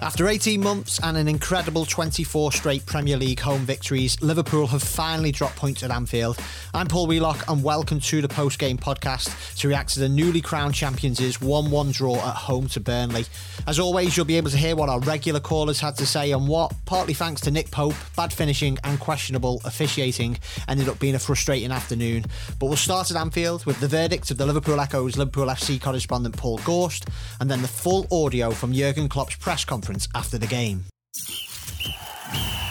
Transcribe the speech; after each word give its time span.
After 0.00 0.28
18 0.28 0.62
months 0.62 1.00
and 1.02 1.16
an 1.16 1.26
incredible 1.26 1.84
24 1.84 2.52
straight 2.52 2.86
Premier 2.86 3.16
League 3.16 3.40
home 3.40 3.62
victories, 3.62 4.20
Liverpool 4.22 4.68
have 4.68 4.82
finally 4.82 5.32
dropped 5.32 5.56
points 5.56 5.82
at 5.82 5.90
Anfield. 5.90 6.38
I'm 6.72 6.86
Paul 6.86 7.08
Wheelock 7.08 7.48
and 7.48 7.64
welcome 7.64 7.98
to 7.98 8.22
the 8.22 8.28
post 8.28 8.60
game 8.60 8.78
podcast 8.78 9.56
to 9.56 9.66
react 9.66 9.94
to 9.94 10.00
the 10.00 10.08
newly 10.08 10.40
crowned 10.40 10.76
champions' 10.76 11.40
1 11.40 11.70
1 11.70 11.90
draw 11.90 12.14
at 12.14 12.36
home 12.36 12.68
to 12.68 12.80
Burnley. 12.80 13.24
As 13.66 13.80
always, 13.80 14.16
you'll 14.16 14.24
be 14.24 14.36
able 14.36 14.50
to 14.50 14.56
hear 14.56 14.76
what 14.76 14.88
our 14.88 15.00
regular 15.00 15.40
callers 15.40 15.80
had 15.80 15.96
to 15.96 16.06
say 16.06 16.32
on 16.32 16.46
what, 16.46 16.72
partly 16.86 17.12
thanks 17.12 17.40
to 17.42 17.50
Nick 17.50 17.72
Pope, 17.72 17.96
bad 18.16 18.32
finishing 18.32 18.78
and 18.84 19.00
questionable 19.00 19.60
officiating, 19.64 20.38
ended 20.68 20.88
up 20.88 21.00
being 21.00 21.16
a 21.16 21.18
frustrating 21.18 21.72
afternoon. 21.72 22.24
But 22.60 22.66
we'll 22.66 22.76
start 22.76 23.10
at 23.10 23.16
Anfield 23.16 23.66
with 23.66 23.80
the 23.80 23.88
verdict 23.88 24.30
of 24.30 24.38
the 24.38 24.46
Liverpool 24.46 24.78
Echo's 24.78 25.16
Liverpool 25.18 25.46
FC 25.46 25.82
correspondent 25.82 26.36
Paul 26.36 26.58
Gorst 26.58 27.08
and 27.40 27.50
then 27.50 27.62
the 27.62 27.68
full 27.68 28.06
audio 28.12 28.52
from 28.52 28.72
Jurgen 28.72 29.08
Klopp's 29.08 29.34
press 29.34 29.64
conference 29.64 29.87
after 30.14 30.38
the 30.38 30.46
game. 30.46 30.84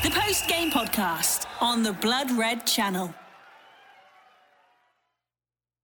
The 0.04 0.12
post 0.12 0.48
game 0.48 0.70
podcast 0.70 1.46
on 1.60 1.84
the 1.84 1.94
Blood 1.94 2.32
Red 2.32 2.66
channel. 2.66 3.14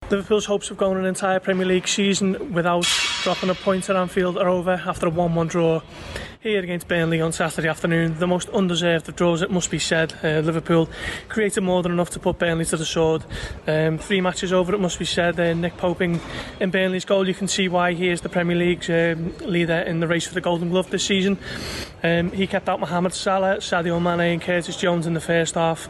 Liverpool's 0.09 0.45
hopes 0.45 0.69
of 0.69 0.77
going 0.77 0.99
an 0.99 1.05
entire 1.05 1.39
Premier 1.39 1.65
League 1.65 1.87
season 1.87 2.53
without 2.53 2.85
dropping 3.23 3.49
a 3.49 3.55
point 3.55 3.89
at 3.89 3.95
Anfield 3.95 4.37
are 4.37 4.49
over 4.49 4.71
after 4.85 5.07
a 5.07 5.11
1-1 5.11 5.49
draw 5.49 5.81
here 6.43 6.61
against 6.61 6.89
Burnley 6.89 7.21
on 7.21 7.31
Saturday 7.31 7.69
afternoon. 7.69 8.19
The 8.19 8.27
most 8.27 8.49
undeserved 8.49 9.07
of 9.07 9.15
draws, 9.15 9.41
it 9.41 9.49
must 9.49 9.71
be 9.71 9.79
said. 9.79 10.13
Uh, 10.21 10.39
Liverpool 10.39 10.89
created 11.29 11.61
more 11.61 11.81
than 11.81 11.93
enough 11.93 12.09
to 12.09 12.19
put 12.19 12.37
Burnley 12.37 12.65
to 12.65 12.75
the 12.75 12.85
sword. 12.85 13.23
Um, 13.65 13.97
three 13.97 14.19
matches 14.19 14.51
over, 14.51 14.75
it 14.75 14.81
must 14.81 14.99
be 14.99 15.05
said. 15.05 15.39
Uh, 15.39 15.53
Nick 15.53 15.77
Poping 15.77 16.19
in 16.59 16.69
Burnley's 16.69 17.05
goal, 17.05 17.29
you 17.29 17.33
can 17.33 17.47
see 17.47 17.69
why 17.69 17.93
he 17.93 18.09
is 18.09 18.19
the 18.19 18.27
Premier 18.27 18.57
League's 18.57 18.89
um, 18.89 19.33
leader 19.37 19.77
in 19.77 20.01
the 20.01 20.07
race 20.07 20.27
for 20.27 20.33
the 20.33 20.41
Golden 20.41 20.69
Glove 20.69 20.89
this 20.89 21.05
season. 21.05 21.37
Um, 22.03 22.29
he 22.31 22.45
kept 22.45 22.67
out 22.67 22.81
Mohamed 22.81 23.13
Salah, 23.13 23.59
Sadio 23.59 24.01
Mane 24.01 24.33
and 24.33 24.41
Curtis 24.41 24.75
Jones 24.75 25.07
in 25.07 25.13
the 25.13 25.21
first 25.21 25.55
half 25.55 25.87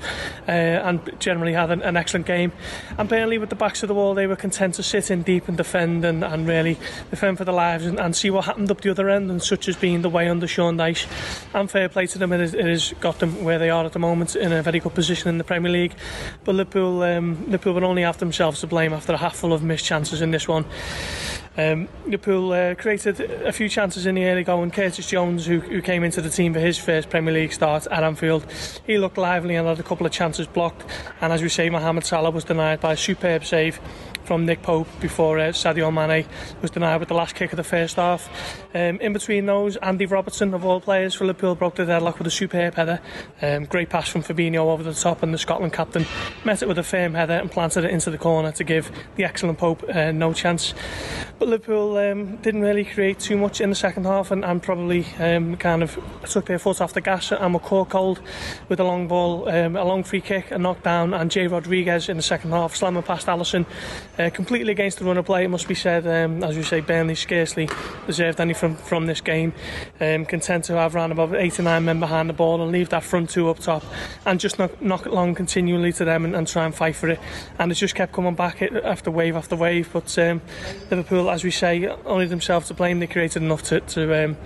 uh, 0.48 0.52
and 0.52 1.20
generally 1.20 1.54
had 1.54 1.72
an, 1.72 1.82
an 1.82 1.98
excellent 1.98 2.28
game. 2.28 2.52
And 3.00 3.10
Burnley, 3.10 3.40
with 3.40 3.50
the 3.50 3.56
backs 3.56 3.82
of 3.82 3.88
the 3.88 3.96
wall, 3.96 4.14
they 4.14 4.28
were 4.28 4.36
content 4.36 4.76
to 4.76 4.84
sit 4.84 5.10
in 5.10 5.24
deep 5.24 5.48
and 5.48 5.58
defend 5.58 6.06
and, 6.06 6.24
and 6.24 6.48
really 6.48 6.78
defend 7.10 7.40
for 7.40 7.44
their 7.44 7.56
lives 7.56 7.88
and, 7.88 8.00
and 8.00 8.16
see 8.16 8.30
what 8.30 8.46
happened 8.46 8.70
up 8.70 8.82
the 8.82 8.92
other 8.92 9.10
end, 9.10 9.32
and 9.32 9.42
such 9.42 9.68
as 9.68 9.76
being 9.76 10.04
the 10.04 10.10
way 10.10 10.30
under 10.30 10.43
Sean 10.48 10.78
Dyche. 10.78 11.08
And 11.54 11.70
fair 11.70 11.90
play 11.90 12.08
to 12.08 12.18
them, 12.18 12.34
it 12.34 12.40
has, 12.40 12.54
it 12.54 12.66
has 12.66 12.94
got 13.00 13.20
them 13.20 13.44
where 13.44 13.60
they 13.60 13.70
are 13.70 13.86
at 13.86 13.94
the 13.94 14.00
moment 14.00 14.36
in 14.36 14.52
a 14.52 14.62
very 14.62 14.80
good 14.80 14.94
position 14.94 15.30
in 15.30 15.38
the 15.38 15.44
Premier 15.44 15.72
League. 15.72 15.94
But 16.44 16.56
Liverpool, 16.56 17.04
um, 17.04 17.46
Liverpool 17.46 17.74
will 17.74 17.86
only 17.86 18.04
have 18.04 18.18
themselves 18.18 18.60
to 18.62 18.68
blame 18.68 18.94
after 18.94 19.14
a 19.14 19.18
half 19.18 19.36
full 19.36 19.54
of 19.54 19.64
missed 19.64 19.86
chances 19.86 20.22
in 20.22 20.32
this 20.32 20.48
one. 20.48 20.66
Um, 21.56 21.88
Liverpool 22.06 22.52
uh, 22.52 22.76
created 22.76 23.20
a 23.20 23.52
few 23.52 23.70
chances 23.70 24.06
in 24.06 24.16
the 24.16 24.26
early 24.26 24.44
going. 24.44 24.72
Curtis 24.72 25.08
Jones, 25.08 25.46
who, 25.46 25.60
who 25.60 25.82
came 25.82 26.04
into 26.04 26.22
the 26.22 26.30
team 26.30 26.54
for 26.54 26.60
his 26.60 26.78
first 26.78 27.10
Premier 27.10 27.34
League 27.34 27.54
start 27.54 27.86
at 27.88 28.04
Anfield, 28.04 28.46
he 28.86 28.98
looked 28.98 29.18
lively 29.18 29.56
and 29.56 29.68
had 29.68 29.80
a 29.80 29.84
couple 29.84 30.06
of 30.06 30.12
chances 30.12 30.48
blocked. 30.48 30.84
And 31.22 31.32
as 31.32 31.42
we 31.42 31.50
say, 31.50 31.70
Mohamed 31.70 32.06
Salah 32.06 32.32
was 32.32 32.44
denied 32.44 32.82
by 32.82 32.94
a 32.94 32.98
superb 32.98 33.46
save 33.46 33.80
from 34.24 34.46
Nick 34.46 34.62
Pope 34.62 34.88
before 35.00 35.40
uh, 35.40 35.50
Sadio 35.50 35.92
Mane 35.94 36.26
was 36.62 36.72
denied 36.72 36.98
with 36.98 37.10
the 37.10 37.14
last 37.14 37.36
kick 37.36 37.52
of 37.52 37.58
the 37.58 37.64
first 37.64 37.98
half. 37.98 38.30
Um, 38.74 39.00
in 39.02 39.14
between 39.14 39.46
those, 39.46 39.76
Andy 39.78 40.06
Robertson, 40.06 40.54
of 40.54 40.66
all 40.66 40.80
players 40.80 41.14
for 41.14 41.26
Liverpool, 41.26 41.56
broke 41.56 41.76
the 41.76 41.86
deadlock 41.86 42.18
with 42.18 42.28
a 42.28 42.32
superb 42.32 42.76
header. 42.76 43.00
Um, 43.42 43.66
great 43.66 43.90
pass 43.90 44.08
from 44.08 44.24
Fabinho 44.24 44.68
over 44.68 44.84
the 44.84 44.94
top, 44.94 45.24
and 45.24 45.34
the 45.34 45.38
Scotland 45.38 45.74
captain 45.74 46.06
met 46.46 46.62
it 46.62 46.68
with 46.68 46.78
a 46.78 46.84
firm 46.84 47.14
header 47.14 47.34
and 47.34 47.52
planted 47.52 47.84
it 47.84 47.92
into 47.92 48.10
the 48.10 48.18
corner 48.18 48.52
to 48.54 48.64
give 48.64 48.92
the 49.16 49.24
excellent 49.24 49.58
Pope 49.58 49.84
uh, 49.94 50.12
no 50.12 50.34
chance. 50.34 50.74
But 51.44 51.50
Liverpool 51.50 51.98
um, 51.98 52.38
didn't 52.38 52.62
really 52.62 52.86
create 52.86 53.20
too 53.20 53.36
much 53.36 53.60
in 53.60 53.68
the 53.68 53.76
second 53.76 54.06
half 54.06 54.32
and, 54.32 54.46
and 54.46 54.64
probably 54.64 55.06
um, 55.20 55.58
kind 55.58 55.84
of 55.84 56.00
took 56.26 56.46
their 56.46 56.58
foot 56.58 56.80
off 56.80 56.94
the 56.94 57.02
gas 57.02 57.34
and 57.34 57.54
were 57.54 57.60
caught 57.60 57.90
cold 57.90 58.22
with 58.70 58.80
a 58.80 58.86
long 58.86 59.10
ball, 59.10 59.50
um, 59.50 59.76
a 59.76 59.84
long 59.84 60.06
free 60.06 60.22
kick, 60.22 60.52
a 60.52 60.58
knockdown, 60.58 61.14
and 61.14 61.30
Jay 61.30 61.48
Rodriguez 61.48 62.08
in 62.08 62.16
the 62.16 62.24
second 62.24 62.52
half 62.52 62.78
slamming 62.78 63.04
past 63.04 63.28
Alisson 63.28 63.66
uh, 64.18 64.30
completely 64.30 64.72
against 64.72 65.00
the 65.00 65.04
run 65.04 65.18
of 65.18 65.26
play, 65.26 65.44
it 65.44 65.50
must 65.50 65.68
be 65.68 65.76
said. 65.76 66.08
Um, 66.08 66.42
as 66.46 66.56
you 66.56 66.64
say, 66.64 66.80
Burnley 66.80 67.16
scarcely 67.16 67.68
deserved 68.08 68.40
any 68.40 68.54
from, 68.54 68.78
from 68.78 69.06
this 69.06 69.20
game. 69.20 69.52
Um, 70.00 70.26
content 70.26 70.64
to 70.66 70.78
have 70.78 70.96
around 70.96 71.12
about 71.12 71.36
eight 71.36 71.60
or 71.60 71.64
nine 71.64 71.84
men 71.84 72.00
behind 72.00 72.30
the 72.30 72.34
ball 72.34 72.62
and 72.62 72.72
leave 72.72 72.88
that 72.92 73.04
front 73.04 73.32
two 73.32 73.50
up 73.50 73.60
top 73.60 73.84
and 74.26 74.40
just 74.40 74.60
knock, 74.60 74.82
knock 74.82 75.06
it 75.06 75.12
long 75.12 75.36
continually 75.36 75.92
to 75.92 76.06
them 76.06 76.24
and, 76.24 76.38
and 76.38 76.48
try 76.48 76.64
and 76.64 76.74
fight 76.74 76.96
for 76.96 77.10
it. 77.10 77.20
And 77.60 77.70
it 77.70 77.76
just 77.76 77.96
kept 77.96 78.14
coming 78.14 78.34
back 78.36 78.62
after 78.62 79.12
wave 79.12 79.36
after 79.36 79.58
wave. 79.58 79.90
But 79.92 80.18
um, 80.18 80.42
Liverpool, 80.90 81.33
as 81.34 81.44
we 81.44 81.50
say, 81.50 81.88
only 82.06 82.28
themselves 82.28 82.68
to 82.68 82.76
blame. 82.76 83.00
They 83.00 83.08
created 83.08 83.42
enough 83.42 83.64
to, 83.64 83.80
to 83.80 84.24
um, 84.24 84.38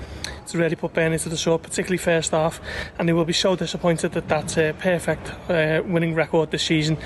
to 0.48 0.58
really 0.58 0.76
put 0.76 0.94
Burnley 0.94 1.20
to 1.20 1.30
the 1.30 1.38
sword, 1.38 1.64
particularly 1.64 1.98
first 1.98 2.32
half, 2.32 2.60
and 2.98 3.08
they 3.08 3.14
will 3.14 3.26
be 3.26 3.34
so 3.34 3.56
disappointed 3.56 4.14
that 4.14 4.28
that 4.30 4.58
uh, 4.58 4.74
perfect 4.74 5.32
uh, 5.50 5.82
winning 5.86 6.16
record 6.16 6.52
this 6.52 6.64
season 6.64 6.98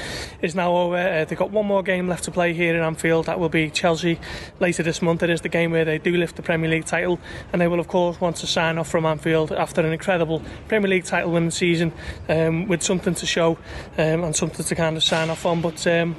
is 0.41 0.56
now 0.56 0.75
over. 0.75 0.97
Uh, 0.97 1.25
they've 1.25 1.38
got 1.38 1.52
one 1.52 1.66
more 1.66 1.84
game 1.84 2.07
left 2.07 2.24
to 2.25 2.31
play 2.31 2.53
here 2.53 2.75
in 2.75 2.81
Anfield. 2.81 3.25
That 3.25 3.40
will 3.40 3.50
be 3.50 3.69
Chelsea 3.69 4.19
later 4.59 4.84
this 4.84 5.02
month. 5.02 5.24
It 5.24 5.29
is 5.29 5.41
the 5.41 5.50
game 5.50 5.72
where 5.72 5.85
they 5.85 5.97
do 5.97 6.16
lift 6.16 6.35
the 6.35 6.44
Premier 6.44 6.69
League 6.69 6.85
title, 6.85 7.19
and 7.52 7.62
they 7.62 7.68
will 7.68 7.79
of 7.79 7.88
course 7.88 8.19
want 8.22 8.38
to 8.38 8.47
sign 8.47 8.78
off 8.78 8.90
from 8.90 9.06
Anfield 9.06 9.52
after 9.52 9.81
an 9.81 9.94
incredible 9.94 10.41
Premier 10.68 10.90
League 10.90 11.06
title 11.06 11.31
winning 11.31 11.52
season 11.52 11.94
um, 12.29 12.68
with 12.68 12.84
something 12.84 13.16
to 13.16 13.25
show 13.25 13.58
um, 13.97 14.23
and 14.23 14.35
something 14.35 14.66
to 14.66 14.75
kind 14.75 14.97
of 14.97 15.03
sign 15.03 15.29
off 15.29 15.46
on. 15.46 15.62
But 15.62 15.85
um, 15.88 16.16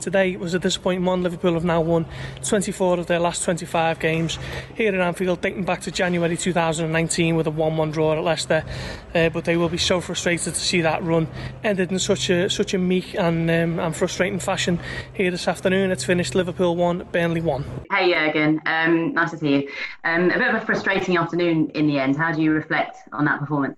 today 0.00 0.36
was 0.36 0.54
a 0.54 0.58
disappointing 0.58 1.04
one. 1.04 1.22
Liverpool 1.22 1.54
have 1.54 1.64
now 1.64 1.80
won 1.80 2.06
24 2.44 2.98
of 3.00 3.06
their 3.06 3.18
last 3.18 3.44
25 3.44 3.98
games 3.98 4.38
here 4.74 4.94
in 4.94 5.00
Anfield, 5.00 5.40
dating 5.40 5.64
back 5.64 5.80
to 5.82 5.90
January 5.90 6.36
2019 6.46 7.34
with 7.34 7.48
a 7.48 7.50
1-1 7.50 7.92
draw 7.92 8.12
at 8.12 8.22
Leicester. 8.22 8.64
Uh, 9.12 9.28
but 9.30 9.44
they 9.44 9.56
will 9.56 9.68
be 9.68 9.78
so 9.78 10.00
frustrated 10.00 10.54
to 10.54 10.60
see 10.60 10.80
that 10.80 11.02
run 11.02 11.26
ended 11.64 11.90
in 11.90 11.98
such 11.98 12.30
a 12.30 12.48
such 12.48 12.72
a 12.72 12.78
meek 12.78 13.14
and 13.14 13.50
um, 13.50 13.80
and 13.80 13.96
frustrating 13.96 14.38
fashion 14.38 14.78
here 15.12 15.30
this 15.32 15.48
afternoon. 15.48 15.90
It's 15.90 16.04
finished 16.04 16.36
Liverpool 16.36 16.76
one, 16.76 17.04
Burnley 17.10 17.40
one. 17.40 17.64
Hey 17.90 18.12
Jurgen, 18.12 18.60
um, 18.66 19.12
nice 19.12 19.32
to 19.32 19.38
see 19.38 19.54
you. 19.54 19.68
Um, 20.04 20.30
a 20.30 20.38
bit 20.38 20.54
of 20.54 20.62
a 20.62 20.64
frustrating 20.64 21.16
afternoon 21.16 21.70
in 21.70 21.88
the 21.88 21.98
end. 21.98 22.16
How 22.16 22.30
do 22.30 22.40
you 22.42 22.52
reflect 22.52 22.96
on 23.12 23.24
that 23.24 23.40
performance? 23.40 23.76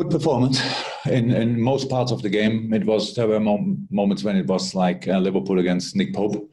good 0.00 0.10
performance 0.10 0.62
in, 1.06 1.30
in 1.30 1.60
most 1.60 1.90
parts 1.90 2.10
of 2.12 2.22
the 2.22 2.28
game. 2.28 2.72
It 2.72 2.84
was 2.86 3.14
there 3.14 3.28
were 3.28 3.40
moments 3.40 4.24
when 4.24 4.36
it 4.36 4.46
was 4.46 4.74
like 4.74 5.06
uh, 5.06 5.18
Liverpool 5.18 5.58
against 5.58 5.94
Nick 5.94 6.14
Pope, 6.14 6.50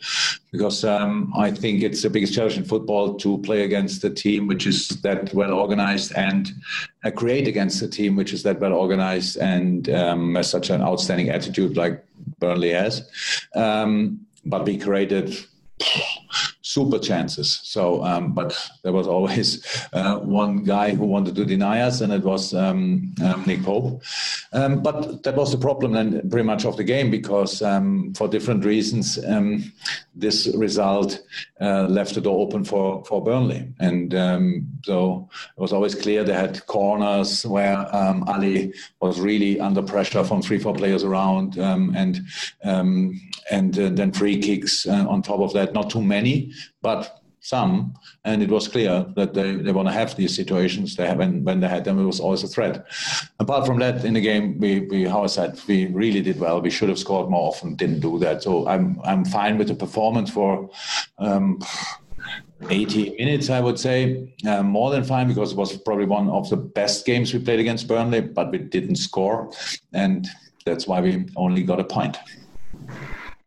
because 0.58 0.84
um, 0.84 1.32
I 1.38 1.52
think 1.52 1.84
it's 1.84 2.02
the 2.02 2.10
biggest 2.10 2.34
challenge 2.34 2.58
in 2.58 2.64
football 2.64 3.14
to 3.16 3.38
play 3.40 3.64
against 3.64 4.04
a 4.04 4.10
team 4.10 4.48
which 4.48 4.66
is 4.66 4.90
that 5.02 5.32
well 5.34 5.54
organized 5.54 6.14
and 6.14 6.52
uh, 7.04 7.12
create 7.12 7.48
against 7.48 7.82
a 7.84 7.88
team 7.88 8.16
which 8.16 8.34
is 8.34 8.42
that 8.42 8.60
well 8.60 8.74
organized 8.74 9.38
and 9.38 9.90
um, 9.92 10.34
has 10.34 10.50
such 10.50 10.72
an 10.72 10.82
outstanding 10.82 11.30
attitude 11.30 11.78
like 11.78 12.04
Burnley 12.40 12.72
has. 12.72 13.08
Um, 13.54 14.26
but 14.46 14.66
we 14.66 14.78
created 14.80 15.38
super 16.68 17.00
chances. 17.00 17.60
So, 17.64 18.04
um, 18.04 18.34
but 18.34 18.50
there 18.84 18.94
was 18.94 19.08
always 19.08 19.48
uh, 19.94 20.18
one 20.20 20.64
guy 20.64 20.94
who 20.94 21.06
wanted 21.06 21.36
to 21.36 21.46
deny 21.46 21.82
us, 21.82 22.02
and 22.02 22.12
it 22.12 22.24
was 22.24 22.54
um, 22.54 23.14
um, 23.24 23.44
Nick 23.48 23.64
Pope. 23.64 24.02
Um, 24.54 24.84
but 24.84 25.24
that 25.24 25.36
was 25.36 25.52
the 25.52 25.58
problem 25.58 25.94
then, 25.94 26.30
pretty 26.30 26.46
much 26.46 26.66
of 26.66 26.76
the 26.76 26.84
game, 26.84 27.10
because 27.10 27.62
um, 27.62 28.14
for 28.14 28.28
different 28.28 28.66
reasons, 28.66 29.18
um, 29.26 29.72
this 30.16 30.48
result 30.56 31.22
uh, 31.62 31.84
left 31.88 32.16
the 32.16 32.22
door 32.22 32.40
open 32.46 32.64
for 32.64 33.04
for 33.06 33.24
Burnley, 33.24 33.68
and 33.80 34.14
so 34.84 35.30
it 35.58 35.62
was 35.62 35.74
always 35.74 35.96
clear 35.96 36.24
they 36.24 36.34
had 36.34 36.66
corners 36.66 37.46
where 37.46 37.78
Ali 38.28 38.74
was 39.00 39.20
really 39.20 39.60
under 39.60 39.82
pressure 39.82 40.24
from 40.24 40.42
three, 40.42 40.60
four 40.60 40.74
players 40.74 41.04
around, 41.04 41.58
and 41.58 42.20
and 43.50 43.80
uh, 43.80 43.90
then 43.90 44.12
free 44.12 44.38
kicks 44.40 44.86
uh, 44.88 45.06
on 45.08 45.22
top 45.22 45.40
of 45.40 45.54
that. 45.54 45.74
Not 45.74 45.90
too 45.90 46.02
many, 46.02 46.52
but 46.82 47.22
some, 47.48 47.94
and 48.26 48.44
it 48.44 48.50
was 48.50 48.68
clear 48.68 49.06
that 49.16 49.34
they, 49.34 49.56
they 49.56 49.72
want 49.72 49.88
to 49.88 49.94
have 49.94 50.16
these 50.18 50.36
situations. 50.36 50.96
They 50.96 51.08
have, 51.08 51.18
when, 51.18 51.46
when 51.46 51.62
they 51.62 51.70
had 51.70 51.86
them, 51.86 51.98
it 51.98 52.04
was 52.04 52.20
always 52.20 52.44
a 52.44 52.48
threat. 52.48 52.86
Apart 53.40 53.66
from 53.66 53.80
that, 53.80 54.04
in 54.04 54.16
the 54.16 54.22
game, 54.22 54.60
we, 54.60 54.82
we 54.82 55.04
how 55.06 55.24
I 55.24 55.28
said, 55.28 55.58
we 55.66 55.86
really 55.86 56.22
did 56.22 56.40
well. 56.42 56.62
We 56.62 56.70
should 56.70 56.90
have 56.90 57.00
scored 57.00 57.30
more 57.30 57.48
often, 57.48 57.76
didn't 57.76 58.02
do 58.02 58.20
that. 58.20 58.44
So 58.44 58.68
I'm 58.68 59.00
I'm 59.06 59.24
fine 59.24 59.58
with 59.58 59.70
the 59.70 59.76
performance 59.76 60.30
for. 60.30 60.70
Um, 61.18 61.60
80 62.70 63.16
minutes, 63.20 63.52
I 63.52 63.60
would 63.60 63.80
say, 63.80 64.34
uh, 64.48 64.64
more 64.64 64.90
than 64.90 65.04
fine 65.04 65.28
because 65.28 65.52
it 65.52 65.58
was 65.58 65.78
probably 65.78 66.06
one 66.06 66.28
of 66.28 66.50
the 66.50 66.58
best 66.58 67.06
games 67.06 67.32
we 67.32 67.40
played 67.40 67.60
against 67.60 67.88
Burnley, 67.88 68.22
but 68.22 68.52
we 68.52 68.58
didn't 68.58 68.96
score, 68.96 69.52
and 69.94 70.28
that's 70.66 70.88
why 70.88 71.00
we 71.00 71.28
only 71.36 71.62
got 71.62 71.80
a 71.80 71.84
point. 71.84 72.18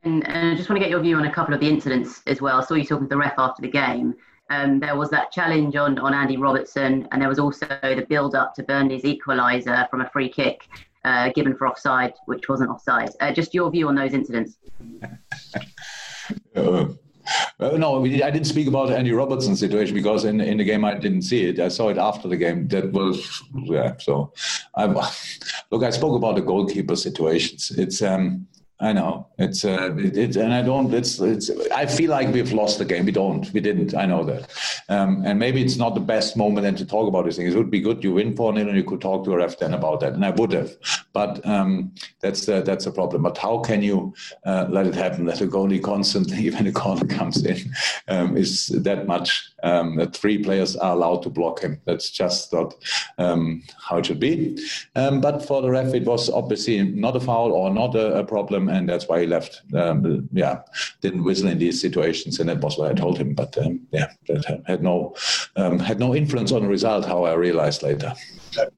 And, 0.03 0.27
and, 0.27 0.53
I 0.53 0.57
just 0.57 0.69
want 0.69 0.79
to 0.79 0.81
get 0.81 0.91
your 0.91 1.01
view 1.01 1.17
on 1.17 1.27
a 1.27 1.33
couple 1.33 1.53
of 1.53 1.61
the 1.61 1.69
incidents 1.69 2.23
as 2.27 2.41
well. 2.41 2.61
I 2.61 2.65
saw 2.65 2.75
you 2.75 2.85
talking 2.85 3.07
to 3.07 3.11
the 3.11 3.19
ref 3.19 3.35
after 3.39 3.61
the 3.63 3.71
game. 3.71 4.15
Um, 4.49 4.81
there 4.81 4.97
was 4.97 5.11
that 5.11 5.31
challenge 5.31 5.77
on, 5.77 5.99
on 5.99 6.15
Andy 6.15 6.37
Robertson, 6.37 7.07
and 7.13 7.23
there 7.23 7.29
was 7.29 7.39
also 7.39 7.67
the 7.83 8.07
build 8.09 8.35
up 8.35 8.55
to 8.55 8.63
Burnley's 8.63 9.03
equaliser 9.03 9.89
from 9.91 10.01
a 10.01 10.11
free 10.11 10.29
kick. 10.29 10.67
uh, 11.05 11.31
given 11.31 11.57
for 11.57 11.67
offside, 11.67 12.15
which 12.27 12.49
wasn't 12.49 12.71
offside. 12.71 13.11
Uh, 13.21 13.33
just 13.33 13.55
your 13.55 13.71
view 13.71 13.89
on 13.89 13.95
those 13.95 14.13
incidents. 14.13 14.57
Uh, 16.55 17.77
no, 17.77 18.05
I 18.05 18.31
didn't 18.31 18.47
speak 18.47 18.67
about 18.67 18.91
Andy 18.91 19.13
Robertson's 19.13 19.61
situation 19.61 19.95
because 19.95 20.25
in 20.25 20.41
in 20.41 20.59
the 20.59 20.65
game 20.65 20.85
I 20.85 20.95
didn't 20.95 21.23
see 21.23 21.45
it. 21.45 21.61
I 21.61 21.69
saw 21.69 21.89
it 21.89 21.99
after 21.99 22.27
the 22.27 22.37
game. 22.37 22.67
That 22.69 22.93
was 22.93 23.43
yeah. 23.53 23.95
So, 23.99 24.33
I 24.75 24.87
look. 25.71 25.83
I 25.85 25.91
spoke 25.91 26.17
about 26.17 26.37
the 26.37 26.43
goalkeeper 26.43 26.97
situations. 26.97 27.71
It's 27.77 28.03
um 28.03 28.47
I 28.83 28.95
know 28.95 29.27
it's 29.37 29.63
uh, 29.63 29.95
it, 29.99 30.37
and 30.37 30.55
I 30.55 30.63
don't. 30.63 30.93
It's 30.95 31.21
it's. 31.21 31.51
I 31.71 31.85
feel 31.85 32.11
like 32.11 32.33
we've 32.33 32.53
lost 32.53 32.79
the 32.79 32.87
game. 32.87 33.05
We 33.05 33.13
don't. 33.13 33.51
We 33.53 33.61
didn't. 33.61 33.95
I 33.95 34.07
know 34.07 34.25
that. 34.25 34.51
Um, 34.89 35.23
and 35.27 35.39
maybe 35.39 35.63
it's 35.63 35.77
not 35.77 35.95
the 35.95 36.01
best 36.01 36.35
moment 36.35 36.65
then 36.65 36.77
to 36.77 36.87
talk 36.87 37.07
about 37.07 37.27
these 37.27 37.37
things. 37.37 37.55
It 37.55 37.59
would 37.59 37.71
be 37.71 37.81
good. 37.81 38.03
You 38.03 38.15
win 38.15 38.35
four 38.35 38.55
0 38.55 38.69
and 38.69 38.77
you 38.77 38.85
could 38.85 39.03
talk 39.03 39.25
to 39.25 39.33
a 39.33 39.37
ref 39.37 39.59
then 39.59 39.75
about 39.75 40.01
that, 40.01 40.15
and 40.15 40.25
I 40.25 40.31
would 40.31 40.53
have. 40.53 40.75
But 41.13 41.45
um, 41.47 41.93
that's 42.21 42.47
the, 42.47 42.63
that's 42.63 42.87
a 42.87 42.93
problem. 42.93 43.23
But 43.23 43.37
how 43.37 43.59
can 43.59 43.83
you 43.83 44.15
uh, 44.47 44.67
let 44.71 44.87
it 44.87 44.95
happen 44.95 45.27
that 45.27 45.43
a 45.43 45.47
goalie 45.47 45.83
constantly, 45.83 46.49
when 46.55 46.67
a 46.67 46.73
corner 46.73 47.07
comes 47.07 47.45
in, 47.45 47.73
um, 48.09 48.35
is 48.35 48.69
that 48.69 49.07
much 49.07 49.51
um, 49.63 49.97
that 49.97 50.17
three 50.17 50.43
players 50.43 50.75
are 50.77 50.93
allowed 50.93 51.23
to 51.25 51.29
block 51.29 51.61
him? 51.61 51.79
That's 51.85 52.09
just 52.09 52.51
not 52.55 52.75
um, 53.19 53.63
how 53.79 53.99
it 53.99 54.07
should 54.07 54.21
be. 54.21 54.59
Um, 54.97 55.21
but 55.21 55.45
for 55.45 55.61
the 55.61 55.71
ref, 55.71 55.93
it 55.93 56.07
was 56.07 56.31
obviously 56.31 56.83
not 56.83 57.17
a 57.17 57.21
foul 57.21 57.53
or 57.53 57.69
not 57.69 57.95
a, 57.95 58.21
a 58.21 58.25
problem 58.25 58.70
and 58.71 58.89
that's 58.89 59.09
why 59.09 59.21
he 59.21 59.27
left. 59.27 59.63
Um, 59.75 60.29
yeah, 60.33 60.63
didn't 61.01 61.25
whistle 61.25 61.49
in 61.49 61.59
these 61.59 61.81
situations, 61.81 62.41
and 62.41 62.49
that 62.49 62.61
was 62.61 62.79
what 62.79 62.91
I 62.91 62.95
told 62.95 63.19
him. 63.19 63.35
But 63.35 63.57
um, 63.59 63.87
yeah, 63.91 64.13
that 64.29 64.63
had 64.67 64.83
no 64.83 65.15
um, 65.57 65.79
had 65.79 65.99
no 65.99 66.15
influence 66.15 66.53
on 66.53 66.63
the 66.63 66.69
result. 66.69 67.05
How 67.05 67.25
I 67.25 67.35
realized 67.35 67.83
later. 67.83 68.15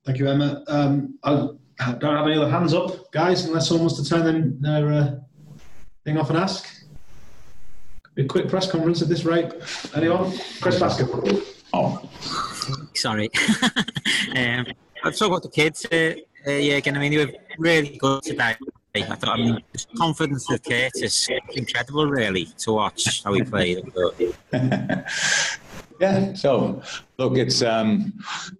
Thank 0.04 0.18
you, 0.18 0.28
Emma. 0.28 0.62
Um, 0.66 1.18
I 1.22 1.92
don't 1.98 2.16
have 2.16 2.26
any 2.26 2.36
other 2.36 2.50
hands 2.50 2.74
up, 2.74 3.10
guys, 3.12 3.44
unless 3.44 3.68
someone 3.68 3.86
wants 3.86 4.00
to 4.02 4.08
turn 4.08 4.60
their 4.60 4.92
uh, 4.92 5.14
thing 6.04 6.18
off 6.18 6.30
and 6.30 6.38
ask. 6.38 6.68
A 8.18 8.24
quick 8.24 8.48
press 8.48 8.70
conference 8.70 9.00
at 9.00 9.08
this 9.08 9.24
rate. 9.24 9.50
Anyone? 9.94 10.36
Chris 10.60 10.78
Bascombe. 10.78 11.42
Oh, 11.72 12.02
sorry. 12.94 13.30
um, 14.36 14.66
I've 15.02 15.16
talked 15.16 15.22
about 15.22 15.42
the 15.42 15.48
kids. 15.50 15.86
Uh, 15.90 16.14
uh, 16.46 16.50
yeah, 16.50 16.74
again, 16.74 16.96
I 16.96 17.00
mean, 17.00 17.12
they 17.12 17.24
were 17.24 17.32
really 17.58 17.96
good 17.96 18.22
today. 18.22 18.54
I 18.94 19.00
thought, 19.00 19.28
I 19.30 19.36
mean, 19.36 19.58
the 19.72 19.86
confidence 19.96 20.50
of 20.50 20.62
Curtis, 20.62 21.28
incredible, 21.54 22.06
really, 22.06 22.44
to 22.58 22.72
watch 22.72 23.24
how 23.24 23.32
he 23.32 23.42
played. 23.42 23.82
yeah. 25.98 26.34
So, 26.34 26.82
look, 27.16 27.38
it's 27.38 27.62
um, 27.62 28.12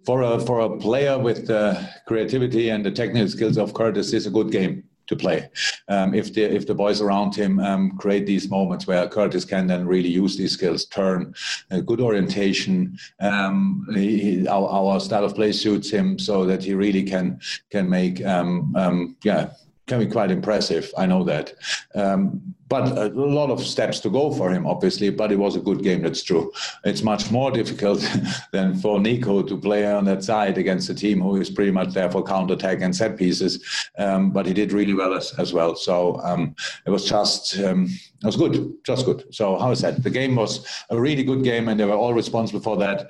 for 0.03 0.23
a 0.23 0.39
for 0.39 0.61
a 0.61 0.77
player 0.77 1.19
with 1.19 1.45
the 1.45 1.87
creativity 2.07 2.69
and 2.69 2.83
the 2.83 2.89
technical 2.89 3.27
skills 3.27 3.59
of 3.59 3.75
Curtis, 3.75 4.11
is 4.13 4.25
a 4.25 4.31
good 4.31 4.51
game 4.51 4.83
to 5.05 5.15
play. 5.15 5.51
Um, 5.87 6.15
if 6.15 6.33
the 6.33 6.41
if 6.43 6.65
the 6.65 6.73
boys 6.73 6.99
around 6.99 7.35
him 7.35 7.59
um, 7.59 7.95
create 7.99 8.25
these 8.25 8.49
moments 8.49 8.87
where 8.87 9.07
Curtis 9.07 9.45
can 9.45 9.67
then 9.67 9.85
really 9.85 10.09
use 10.09 10.35
these 10.35 10.53
skills, 10.53 10.85
turn, 10.85 11.35
uh, 11.69 11.81
good 11.81 12.01
orientation. 12.01 12.97
Um, 13.19 13.85
he, 13.93 14.17
he, 14.17 14.47
our, 14.47 14.67
our, 14.67 14.99
style 14.99 15.25
of 15.25 15.35
play 15.35 15.51
suits 15.51 15.91
him 15.91 16.17
so 16.17 16.43
that 16.45 16.63
he 16.63 16.73
really 16.73 17.03
can 17.03 17.39
can 17.69 17.87
make 17.87 18.25
um, 18.25 18.73
um, 18.75 19.15
yeah 19.23 19.51
can 19.87 19.99
be 19.99 20.07
quite 20.07 20.31
impressive. 20.31 20.91
I 20.97 21.05
know 21.05 21.23
that. 21.25 21.53
Um, 21.95 22.55
but 22.69 22.97
a 22.97 23.09
lot 23.09 23.51
of 23.51 23.61
steps 23.63 23.99
to 23.99 24.09
go 24.09 24.31
for 24.31 24.49
him, 24.49 24.65
obviously. 24.65 25.09
But 25.09 25.31
it 25.31 25.35
was 25.37 25.55
a 25.55 25.59
good 25.59 25.83
game, 25.83 26.01
that's 26.01 26.23
true. 26.23 26.51
It's 26.85 27.03
much 27.03 27.29
more 27.29 27.51
difficult 27.51 27.99
than 28.51 28.75
for 28.75 28.99
Neco 28.99 29.43
to 29.43 29.57
play 29.57 29.85
on 29.85 30.05
that 30.05 30.23
side 30.23 30.57
against 30.57 30.89
a 30.89 30.95
team 30.95 31.21
who 31.21 31.35
is 31.35 31.49
pretty 31.49 31.71
much 31.71 31.93
there 31.93 32.09
for 32.09 32.23
counter 32.23 32.55
attack 32.55 32.81
and 32.81 32.95
set 32.95 33.17
pieces. 33.17 33.63
Um, 33.99 34.31
but 34.31 34.45
he 34.45 34.53
did 34.53 34.71
really 34.71 34.93
well 34.93 35.13
as, 35.13 35.33
as 35.37 35.53
well. 35.53 35.75
So 35.75 36.19
um, 36.23 36.55
it 36.87 36.89
was 36.89 37.05
just, 37.07 37.59
um, 37.59 37.89
it 38.23 38.25
was 38.25 38.37
good, 38.37 38.73
just 38.83 39.05
good. 39.05 39.25
So, 39.31 39.59
how 39.59 39.71
is 39.71 39.81
that? 39.81 40.01
The 40.01 40.09
game 40.09 40.35
was 40.35 40.65
a 40.89 40.99
really 40.99 41.23
good 41.23 41.43
game, 41.43 41.67
and 41.67 41.77
they 41.77 41.85
were 41.85 41.93
all 41.93 42.13
responsible 42.13 42.61
for 42.61 42.77
that. 42.77 43.09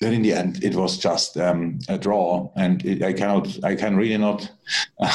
Then 0.00 0.14
in 0.14 0.22
the 0.22 0.32
end 0.32 0.64
it 0.64 0.74
was 0.74 0.98
just 0.98 1.36
um, 1.36 1.78
a 1.88 1.98
draw, 1.98 2.50
and 2.56 2.84
it, 2.84 3.02
I 3.02 3.12
cannot, 3.12 3.62
I 3.64 3.74
can 3.74 3.96
really 3.96 4.18
not. 4.18 4.50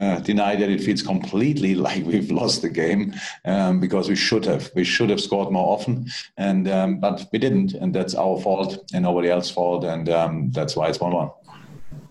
Uh, 0.00 0.18
deny 0.20 0.56
that 0.56 0.70
it 0.70 0.80
feels 0.80 1.02
completely 1.02 1.74
like 1.86 2.02
we've 2.06 2.30
lost 2.30 2.62
the 2.62 2.70
game 2.70 3.12
um, 3.44 3.78
because 3.80 4.08
we 4.08 4.16
should 4.16 4.46
have 4.46 4.70
we 4.74 4.82
should 4.82 5.10
have 5.10 5.20
scored 5.20 5.52
more 5.52 5.76
often 5.76 6.06
and 6.38 6.68
um, 6.68 6.98
but 6.98 7.26
we 7.34 7.38
didn't 7.38 7.74
and 7.74 7.94
that's 7.94 8.14
our 8.14 8.40
fault 8.40 8.78
and 8.94 9.02
nobody 9.04 9.28
else's 9.28 9.52
fault 9.52 9.84
and 9.84 10.08
um, 10.08 10.50
that's 10.52 10.74
why 10.74 10.88
it's 10.88 11.00
one 11.00 11.12
one. 11.12 11.28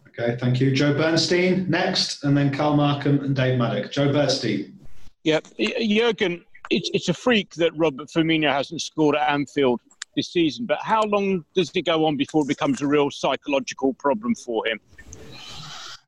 Okay, 0.10 0.38
thank 0.40 0.60
you, 0.60 0.72
Joe 0.72 0.94
Bernstein 0.94 1.68
next, 1.68 2.24
and 2.24 2.38
then 2.38 2.54
Carl 2.54 2.76
Markham 2.76 3.22
and 3.22 3.36
Dave 3.36 3.58
Maddock. 3.58 3.92
Joe 3.92 4.12
Bernstein. 4.12 4.78
Yeah, 5.24 5.40
Jurgen, 5.58 6.44
it's 6.70 6.92
it's 6.94 7.10
a 7.10 7.14
freak 7.14 7.56
that 7.56 7.76
Robert 7.76 8.10
Firmino 8.10 8.52
hasn't 8.52 8.82
scored 8.82 9.16
at 9.16 9.32
Anfield 9.32 9.80
this 10.20 10.28
season. 10.28 10.66
But 10.66 10.80
how 10.82 11.04
long 11.04 11.46
does 11.56 11.72
it 11.74 11.84
go 11.84 12.06
on 12.06 12.18
before 12.18 12.44
it 12.44 12.48
becomes 12.48 12.82
a 12.82 12.88
real 12.88 13.10
psychological 13.10 13.94
problem 13.94 14.36
for 14.36 14.68
him? 14.68 14.80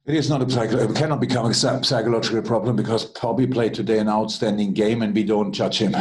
It 0.03 0.15
is 0.15 0.31
not 0.31 0.41
a 0.41 0.83
it 0.83 0.95
cannot 0.95 1.19
become 1.19 1.45
a 1.45 1.53
psychological 1.53 2.41
problem 2.41 2.75
because 2.75 3.05
Bobby 3.05 3.45
played 3.45 3.75
today 3.75 3.99
an 3.99 4.09
outstanding 4.09 4.73
game 4.73 5.03
and 5.03 5.13
we 5.13 5.23
don't 5.23 5.53
judge 5.53 5.77
him. 5.77 5.95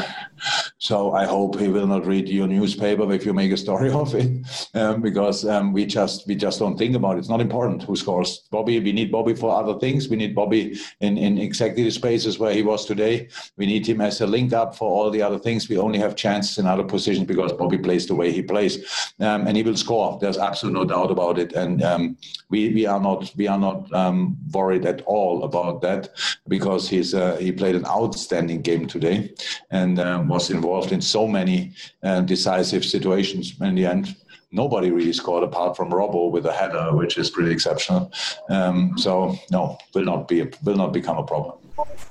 So 0.78 1.12
I 1.12 1.26
hope 1.26 1.58
he 1.58 1.68
will 1.68 1.86
not 1.86 2.06
read 2.06 2.26
your 2.26 2.46
newspaper 2.46 3.12
if 3.12 3.26
you 3.26 3.34
make 3.34 3.52
a 3.52 3.58
story 3.58 3.90
of 4.02 4.14
it, 4.14 4.30
um, 4.74 5.02
because 5.02 5.44
um, 5.44 5.74
we 5.74 5.84
just 5.84 6.26
we 6.26 6.34
just 6.34 6.58
don't 6.58 6.78
think 6.78 6.96
about 6.96 7.16
it. 7.16 7.18
It's 7.18 7.28
not 7.28 7.42
important 7.42 7.82
who 7.82 7.94
scores. 7.94 8.48
Bobby, 8.50 8.80
we 8.80 8.92
need 8.92 9.12
Bobby 9.12 9.34
for 9.34 9.54
other 9.54 9.78
things. 9.78 10.08
We 10.08 10.16
need 10.16 10.34
Bobby 10.34 10.78
in 11.00 11.18
in 11.18 11.36
exactly 11.36 11.84
the 11.84 11.90
spaces 11.90 12.38
where 12.38 12.54
he 12.54 12.62
was 12.62 12.86
today. 12.86 13.28
We 13.58 13.66
need 13.66 13.86
him 13.86 14.00
as 14.00 14.22
a 14.22 14.26
link 14.26 14.54
up 14.54 14.74
for 14.74 14.88
all 14.88 15.10
the 15.10 15.20
other 15.20 15.38
things. 15.38 15.68
We 15.68 15.76
only 15.76 15.98
have 15.98 16.16
chances 16.16 16.56
in 16.56 16.66
other 16.66 16.84
positions 16.84 17.26
because 17.26 17.52
Bobby 17.52 17.76
plays 17.76 18.06
the 18.06 18.14
way 18.14 18.32
he 18.32 18.40
plays, 18.40 18.78
um, 19.20 19.46
and 19.46 19.58
he 19.58 19.62
will 19.62 19.76
score. 19.76 20.18
There's 20.18 20.38
absolutely 20.38 20.80
no 20.80 20.86
doubt 20.86 21.10
about 21.10 21.38
it. 21.38 21.52
And 21.52 21.82
um, 21.82 22.16
we 22.48 22.70
we 22.70 22.86
are 22.86 23.00
not 23.00 23.30
we 23.36 23.46
are 23.46 23.58
not 23.58 23.89
um, 23.92 24.36
worried 24.52 24.86
at 24.86 25.02
all 25.02 25.44
about 25.44 25.82
that 25.82 26.10
because 26.48 26.88
he's 26.88 27.14
uh, 27.14 27.36
he 27.36 27.52
played 27.52 27.74
an 27.74 27.86
outstanding 27.86 28.62
game 28.62 28.86
today 28.86 29.32
and 29.70 29.98
um, 29.98 30.28
was 30.28 30.50
involved 30.50 30.70
involved 30.70 30.92
in 30.92 31.00
so 31.00 31.26
many 31.26 31.72
uh, 32.02 32.20
decisive 32.20 32.84
situations. 32.84 33.54
In 33.60 33.74
the 33.74 33.86
end, 33.86 34.16
nobody 34.52 34.90
really 34.90 35.12
scored 35.12 35.44
apart 35.44 35.76
from 35.76 35.90
Robbo 35.90 36.30
with 36.30 36.46
a 36.46 36.52
header, 36.52 36.94
which 36.96 37.18
is 37.18 37.30
pretty 37.30 37.50
exceptional. 37.50 38.12
Um, 38.48 38.96
so 38.96 39.36
no, 39.50 39.78
will 39.94 40.04
not 40.04 40.28
be 40.28 40.48
will 40.64 40.76
not 40.76 40.92
become 40.92 41.18
a 41.18 41.24
problem. 41.24 41.56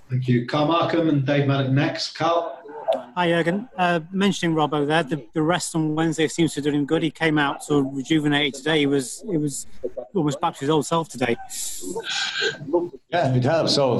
Thank 0.09 0.27
you, 0.27 0.45
Carl 0.48 0.67
Markham 0.67 1.09
and 1.09 1.25
Dave 1.25 1.48
Maddock 1.48 1.71
next. 1.71 2.17
Carl. 2.17 2.59
Hi, 2.91 3.27
Jurgen. 3.29 3.69
Uh, 3.77 4.00
mentioning 4.12 4.55
Robbo 4.55 4.88
there, 4.88 5.03
the, 5.03 5.24
the, 5.34 5.41
rest 5.41 5.75
on 5.75 5.93
Wednesday 5.93 6.27
seems 6.27 6.53
to 6.53 6.62
do 6.62 6.72
him 6.72 6.86
good. 6.86 7.03
He 7.03 7.12
came 7.12 7.38
out 7.38 7.63
so 7.63 7.79
rejuvenated 7.79 8.55
today. 8.55 8.79
He 8.79 8.86
was 8.88 9.24
it 9.31 9.38
was 9.38 9.67
almost 10.15 10.41
back 10.41 10.55
to 10.55 10.62
his 10.62 10.69
old 10.69 10.86
self 10.86 11.10
today. 11.10 11.36
Yeah, 13.12 13.34
it 13.36 13.43
helps. 13.43 13.75
So 13.75 14.00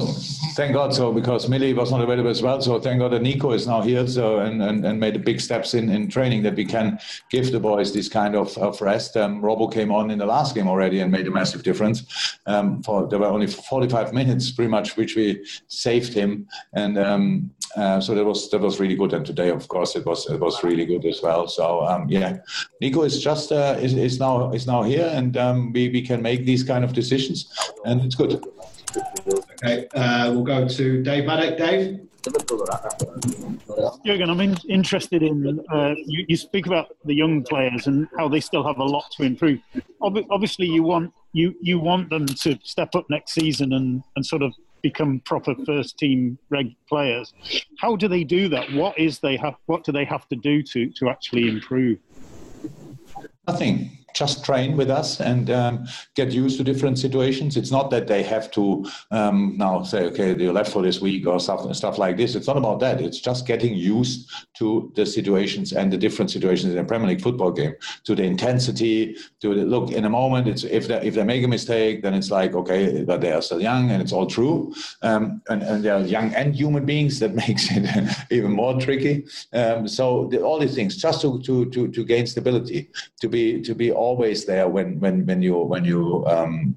thank 0.54 0.72
God. 0.72 0.94
So 0.94 1.12
because 1.12 1.48
Millie 1.48 1.72
was 1.72 1.90
not 1.90 2.00
available 2.00 2.30
as 2.30 2.42
well. 2.42 2.60
So 2.60 2.80
thank 2.80 3.00
God 3.00 3.12
that 3.12 3.22
Neco 3.22 3.52
is 3.52 3.66
now 3.66 3.82
here. 3.82 4.06
So 4.06 4.38
and, 4.38 4.62
and, 4.62 4.84
and 4.84 4.98
made 4.98 5.24
big 5.24 5.40
steps 5.40 5.74
in, 5.74 5.88
in 5.88 6.08
training 6.08 6.42
that 6.44 6.54
we 6.54 6.64
can 6.64 6.98
give 7.30 7.52
the 7.52 7.60
boys 7.60 7.92
this 7.92 8.08
kind 8.08 8.34
of, 8.34 8.56
of 8.58 8.80
rest. 8.80 9.16
Um, 9.16 9.42
Robbo 9.42 9.72
came 9.72 9.92
on 9.92 10.10
in 10.10 10.18
the 10.18 10.26
last 10.26 10.54
game 10.54 10.66
already 10.66 11.00
and 11.00 11.12
made 11.12 11.26
a 11.26 11.30
massive 11.30 11.62
difference. 11.62 12.38
Um, 12.46 12.82
for 12.82 13.06
there 13.06 13.18
were 13.18 13.26
only 13.26 13.46
45 13.46 14.12
minutes, 14.12 14.50
pretty 14.50 14.70
much, 14.70 14.96
which 14.96 15.16
we 15.16 15.44
saved 15.68 16.12
him. 16.12 16.48
And 16.72 16.98
um, 16.98 17.50
uh, 17.76 18.00
so 18.00 18.14
that 18.14 18.24
was 18.24 18.50
that 18.50 18.60
was 18.60 18.79
really 18.80 18.96
good. 18.96 19.12
And 19.12 19.24
today, 19.24 19.50
of 19.50 19.68
course, 19.68 19.94
it 19.94 20.04
was 20.04 20.28
it 20.28 20.40
was 20.40 20.64
really 20.64 20.86
good 20.86 21.04
as 21.04 21.20
well. 21.22 21.46
So 21.46 21.86
um, 21.86 22.08
yeah, 22.08 22.38
Neco 22.80 23.02
is 23.02 23.22
just 23.22 23.52
uh, 23.52 23.76
is, 23.80 23.94
is 23.94 24.18
now 24.18 24.50
is 24.52 24.66
now 24.66 24.82
here, 24.82 25.10
and 25.12 25.36
um, 25.36 25.72
we 25.72 25.88
we 25.90 26.02
can 26.02 26.22
make 26.22 26.44
these 26.44 26.64
kind 26.64 26.84
of 26.84 26.92
decisions, 26.92 27.52
and 27.84 28.00
it's 28.00 28.16
good. 28.16 28.42
Okay, 29.62 29.86
uh, 29.94 30.32
we'll 30.32 30.42
go 30.42 30.66
to 30.66 31.02
Dave 31.02 31.26
Maddock. 31.26 31.58
Dave. 31.58 32.00
Jurgen, 34.04 34.28
I'm 34.28 34.40
in, 34.40 34.54
interested 34.68 35.22
in 35.22 35.58
uh, 35.72 35.94
you, 36.04 36.26
you, 36.28 36.36
speak 36.36 36.66
about 36.66 36.94
the 37.06 37.14
young 37.14 37.42
players 37.42 37.86
and 37.86 38.08
how 38.18 38.28
they 38.28 38.40
still 38.40 38.62
have 38.66 38.76
a 38.76 38.84
lot 38.84 39.10
to 39.16 39.22
improve. 39.22 39.60
Ob- 40.02 40.26
obviously, 40.28 40.66
you 40.66 40.82
want 40.82 41.14
you 41.32 41.54
you 41.62 41.78
want 41.78 42.10
them 42.10 42.26
to 42.26 42.58
step 42.62 42.94
up 42.94 43.08
next 43.08 43.32
season 43.32 43.72
and, 43.72 44.02
and 44.16 44.26
sort 44.26 44.42
of 44.42 44.52
become 44.82 45.20
proper 45.24 45.54
first 45.66 45.98
team 45.98 46.38
reg 46.50 46.74
players. 46.88 47.32
How 47.78 47.96
do 47.96 48.08
they 48.08 48.24
do 48.24 48.48
that? 48.48 48.72
What 48.72 48.98
is 48.98 49.18
they 49.18 49.36
have? 49.36 49.54
What 49.66 49.84
do 49.84 49.92
they 49.92 50.04
have 50.04 50.28
to 50.28 50.36
do 50.36 50.62
to 50.62 50.90
to 50.90 51.08
actually 51.08 51.48
improve? 51.48 51.98
Nothing. 53.46 53.99
Just 54.14 54.44
train 54.44 54.76
with 54.76 54.90
us 54.90 55.20
and 55.20 55.50
um, 55.50 55.86
get 56.14 56.32
used 56.32 56.58
to 56.58 56.64
different 56.64 56.98
situations. 56.98 57.56
It's 57.56 57.70
not 57.70 57.90
that 57.90 58.06
they 58.06 58.22
have 58.22 58.50
to 58.52 58.84
um, 59.10 59.54
now 59.56 59.82
say, 59.82 60.04
okay, 60.06 60.36
you're 60.36 60.52
left 60.52 60.72
for 60.72 60.82
this 60.82 61.00
week 61.00 61.26
or 61.26 61.40
stuff 61.40 61.74
stuff 61.74 61.98
like 61.98 62.16
this. 62.16 62.34
It's 62.34 62.46
not 62.46 62.56
about 62.56 62.80
that. 62.80 63.00
It's 63.00 63.20
just 63.20 63.46
getting 63.46 63.74
used 63.74 64.30
to 64.54 64.92
the 64.94 65.06
situations 65.06 65.72
and 65.72 65.92
the 65.92 65.98
different 65.98 66.30
situations 66.30 66.72
in 66.72 66.78
a 66.78 66.84
Premier 66.84 67.08
League 67.08 67.22
football 67.22 67.50
game, 67.50 67.74
to 68.04 68.14
the 68.14 68.22
intensity, 68.22 69.16
to 69.40 69.54
the 69.54 69.64
look. 69.64 69.90
In 69.90 70.04
a 70.04 70.10
moment, 70.10 70.48
it's 70.48 70.64
if 70.64 70.88
they 70.88 71.00
if 71.02 71.14
they 71.14 71.24
make 71.24 71.44
a 71.44 71.48
mistake, 71.48 72.02
then 72.02 72.14
it's 72.14 72.30
like 72.30 72.54
okay, 72.54 73.04
but 73.04 73.20
they 73.20 73.32
are 73.32 73.42
still 73.42 73.60
young 73.60 73.90
and 73.90 74.02
it's 74.02 74.12
all 74.12 74.26
true, 74.26 74.74
um, 75.02 75.42
and 75.48 75.62
and 75.62 75.84
they 75.84 75.90
are 75.90 76.00
young 76.00 76.34
and 76.34 76.54
human 76.54 76.84
beings. 76.84 77.18
That 77.20 77.34
makes 77.44 77.68
it 77.70 77.84
even 78.30 78.52
more 78.52 78.80
tricky. 78.80 79.24
Um, 79.52 79.88
so 79.88 80.28
the, 80.30 80.42
all 80.42 80.58
these 80.58 80.74
things 80.74 80.96
just 80.96 81.20
to, 81.22 81.40
to 81.42 81.66
to 81.70 81.88
to 81.88 82.04
gain 82.04 82.26
stability, 82.26 82.90
to 83.20 83.28
be 83.28 83.60
to 83.62 83.74
be 83.74 83.90
always 84.00 84.44
there 84.44 84.68
when 84.68 84.98
when 85.00 85.26
when 85.26 85.42
you 85.42 85.56
when 85.72 85.84
you 85.84 86.24
um, 86.26 86.76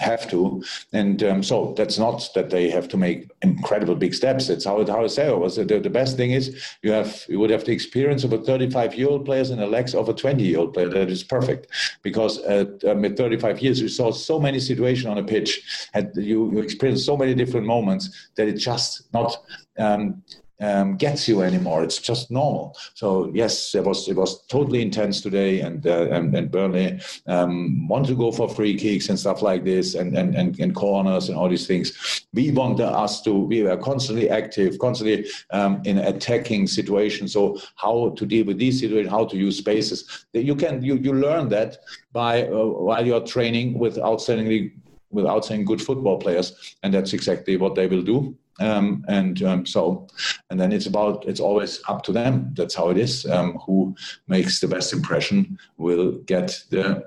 have 0.00 0.28
to. 0.30 0.62
And 0.92 1.22
um, 1.22 1.42
so 1.42 1.74
that's 1.76 1.98
not 1.98 2.28
that 2.34 2.50
they 2.50 2.70
have 2.70 2.88
to 2.88 2.96
make 2.96 3.30
incredible 3.42 3.94
big 3.94 4.14
steps. 4.14 4.48
That's 4.48 4.64
how, 4.64 4.84
how 4.86 5.04
I 5.04 5.06
say 5.06 5.28
it 5.28 5.38
was. 5.38 5.56
The, 5.56 5.64
the 5.64 5.90
best 5.90 6.16
thing 6.16 6.30
is 6.32 6.44
you 6.82 6.92
have 6.92 7.24
you 7.28 7.38
would 7.38 7.50
have 7.50 7.64
the 7.64 7.72
experience 7.72 8.24
of 8.24 8.32
a 8.32 8.38
35 8.38 8.94
year 8.94 9.08
old 9.08 9.24
player 9.24 9.40
and 9.42 9.58
the 9.58 9.66
legs 9.66 9.94
of 9.94 10.08
a 10.08 10.14
20 10.14 10.42
year 10.42 10.58
old 10.58 10.74
player. 10.74 10.88
That 10.88 11.10
is 11.10 11.22
perfect 11.22 11.68
because 12.02 12.38
at, 12.42 12.82
um, 12.84 13.04
at 13.04 13.16
35 13.16 13.60
years 13.60 13.80
you 13.80 13.88
saw 13.88 14.10
so 14.10 14.40
many 14.40 14.58
situations 14.60 15.06
on 15.06 15.18
a 15.18 15.24
pitch 15.24 15.88
and 15.94 16.10
you, 16.16 16.50
you 16.52 16.58
experienced 16.60 17.06
so 17.06 17.16
many 17.16 17.34
different 17.34 17.66
moments 17.66 18.28
that 18.36 18.48
it's 18.48 18.64
just 18.64 19.12
not. 19.12 19.36
Um, 19.80 20.22
um, 20.60 20.96
gets 20.96 21.26
you 21.26 21.42
anymore. 21.42 21.82
It's 21.82 21.98
just 21.98 22.30
normal. 22.30 22.76
So 22.94 23.30
yes, 23.34 23.74
it 23.74 23.84
was 23.84 24.08
it 24.08 24.16
was 24.16 24.44
totally 24.46 24.82
intense 24.82 25.20
today, 25.20 25.60
and 25.60 25.86
uh, 25.86 26.08
and, 26.10 26.34
and 26.34 26.50
Burnley 26.50 27.00
um, 27.26 27.88
want 27.88 28.06
to 28.06 28.14
go 28.14 28.30
for 28.30 28.48
free 28.48 28.76
kicks 28.76 29.08
and 29.08 29.18
stuff 29.18 29.42
like 29.42 29.64
this, 29.64 29.94
and, 29.94 30.16
and 30.16 30.34
and 30.34 30.58
and 30.60 30.74
corners 30.74 31.28
and 31.28 31.38
all 31.38 31.48
these 31.48 31.66
things. 31.66 32.26
We 32.32 32.50
want 32.50 32.80
us 32.80 33.22
to 33.22 33.32
we 33.32 33.62
were 33.62 33.76
constantly 33.76 34.28
active, 34.28 34.78
constantly 34.78 35.26
um, 35.50 35.80
in 35.84 35.98
attacking 35.98 36.66
situations. 36.66 37.32
So 37.32 37.58
how 37.76 38.10
to 38.16 38.26
deal 38.26 38.46
with 38.46 38.58
these 38.58 38.80
situations, 38.80 39.10
how 39.10 39.24
to 39.26 39.36
use 39.36 39.58
spaces. 39.58 40.26
You 40.32 40.54
can 40.54 40.82
you 40.82 40.96
you 40.96 41.12
learn 41.14 41.48
that 41.50 41.78
by 42.12 42.46
uh, 42.46 42.66
while 42.66 43.06
you're 43.06 43.24
training 43.24 43.78
with 43.78 43.96
outstandingly 43.96 44.72
with 45.10 45.26
outstanding 45.26 45.66
good 45.66 45.82
football 45.82 46.18
players, 46.18 46.76
and 46.82 46.94
that's 46.94 47.12
exactly 47.12 47.56
what 47.56 47.74
they 47.74 47.86
will 47.86 48.02
do. 48.02 48.36
Um, 48.60 49.04
and 49.08 49.42
um, 49.42 49.66
so, 49.66 50.06
and 50.50 50.60
then 50.60 50.72
it's 50.72 50.86
about 50.86 51.26
it's 51.26 51.40
always 51.40 51.80
up 51.88 52.02
to 52.04 52.12
them. 52.12 52.52
That's 52.54 52.74
how 52.74 52.90
it 52.90 52.98
is. 52.98 53.26
Um, 53.26 53.58
who 53.66 53.96
makes 54.28 54.60
the 54.60 54.68
best 54.68 54.92
impression 54.92 55.58
will 55.78 56.12
get 56.26 56.62
the 56.70 57.02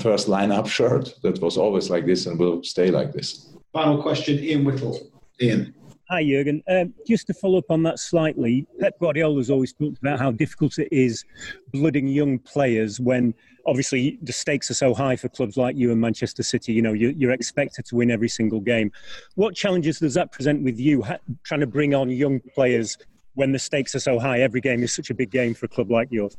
first 0.00 0.28
lineup 0.28 0.68
shirt. 0.68 1.14
That 1.22 1.40
was 1.40 1.56
always 1.56 1.90
like 1.90 2.06
this 2.06 2.26
and 2.26 2.38
will 2.38 2.62
stay 2.62 2.90
like 2.90 3.12
this. 3.12 3.54
Final 3.72 4.00
question, 4.00 4.38
Ian 4.38 4.64
Whittell. 4.64 4.98
Ian. 5.40 5.74
Hi, 6.10 6.22
Jurgen. 6.22 6.62
Um, 6.68 6.92
just 7.06 7.26
to 7.28 7.34
follow 7.34 7.56
up 7.56 7.70
on 7.70 7.82
that 7.84 7.98
slightly, 7.98 8.66
Pep 8.78 8.98
Guardiola 9.00 9.38
has 9.38 9.48
always 9.48 9.72
talked 9.72 9.96
about 9.98 10.18
how 10.18 10.30
difficult 10.30 10.78
it 10.78 10.88
is 10.92 11.24
blooding 11.72 12.06
young 12.08 12.38
players 12.38 13.00
when 13.00 13.32
obviously 13.66 14.18
the 14.20 14.32
stakes 14.32 14.70
are 14.70 14.74
so 14.74 14.92
high 14.92 15.16
for 15.16 15.30
clubs 15.30 15.56
like 15.56 15.76
you 15.76 15.92
and 15.92 16.00
Manchester 16.02 16.42
City. 16.42 16.74
You 16.74 16.82
know, 16.82 16.92
you're, 16.92 17.12
you're 17.12 17.30
expected 17.30 17.86
to 17.86 17.96
win 17.96 18.10
every 18.10 18.28
single 18.28 18.60
game. 18.60 18.92
What 19.36 19.54
challenges 19.54 19.98
does 19.98 20.12
that 20.12 20.30
present 20.30 20.62
with 20.62 20.78
you, 20.78 21.02
trying 21.42 21.60
to 21.60 21.66
bring 21.66 21.94
on 21.94 22.10
young 22.10 22.38
players 22.54 22.98
when 23.32 23.52
the 23.52 23.58
stakes 23.58 23.94
are 23.94 24.00
so 24.00 24.18
high? 24.18 24.40
Every 24.40 24.60
game 24.60 24.82
is 24.82 24.94
such 24.94 25.08
a 25.08 25.14
big 25.14 25.30
game 25.30 25.54
for 25.54 25.64
a 25.64 25.70
club 25.70 25.90
like 25.90 26.08
yours. 26.10 26.36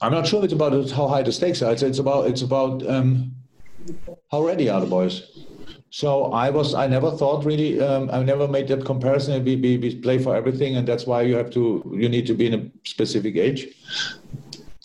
I'm 0.00 0.12
not 0.12 0.28
sure 0.28 0.44
it's 0.44 0.52
about 0.52 0.90
how 0.90 1.08
high 1.08 1.22
the 1.22 1.32
stakes 1.32 1.60
are. 1.60 1.72
It's, 1.72 1.82
it's 1.82 1.98
about 1.98 2.26
it's 2.28 2.42
about 2.42 2.86
um, 2.88 3.34
how 4.30 4.42
ready 4.42 4.68
are 4.68 4.80
the 4.80 4.86
boys? 4.86 5.22
So 5.90 6.26
I 6.32 6.50
was, 6.50 6.72
I 6.72 6.86
never 6.86 7.10
thought 7.10 7.44
really, 7.44 7.80
um, 7.80 8.08
I 8.12 8.22
never 8.22 8.46
made 8.46 8.68
that 8.68 8.84
comparison. 8.84 9.44
We, 9.44 9.56
we, 9.56 9.76
we 9.76 9.96
play 9.96 10.18
for 10.18 10.36
everything, 10.36 10.76
and 10.76 10.86
that's 10.86 11.04
why 11.04 11.22
you 11.22 11.34
have 11.34 11.50
to, 11.50 11.82
you 11.92 12.08
need 12.08 12.26
to 12.28 12.34
be 12.34 12.46
in 12.46 12.54
a 12.54 12.88
specific 12.88 13.36
age. 13.36 13.66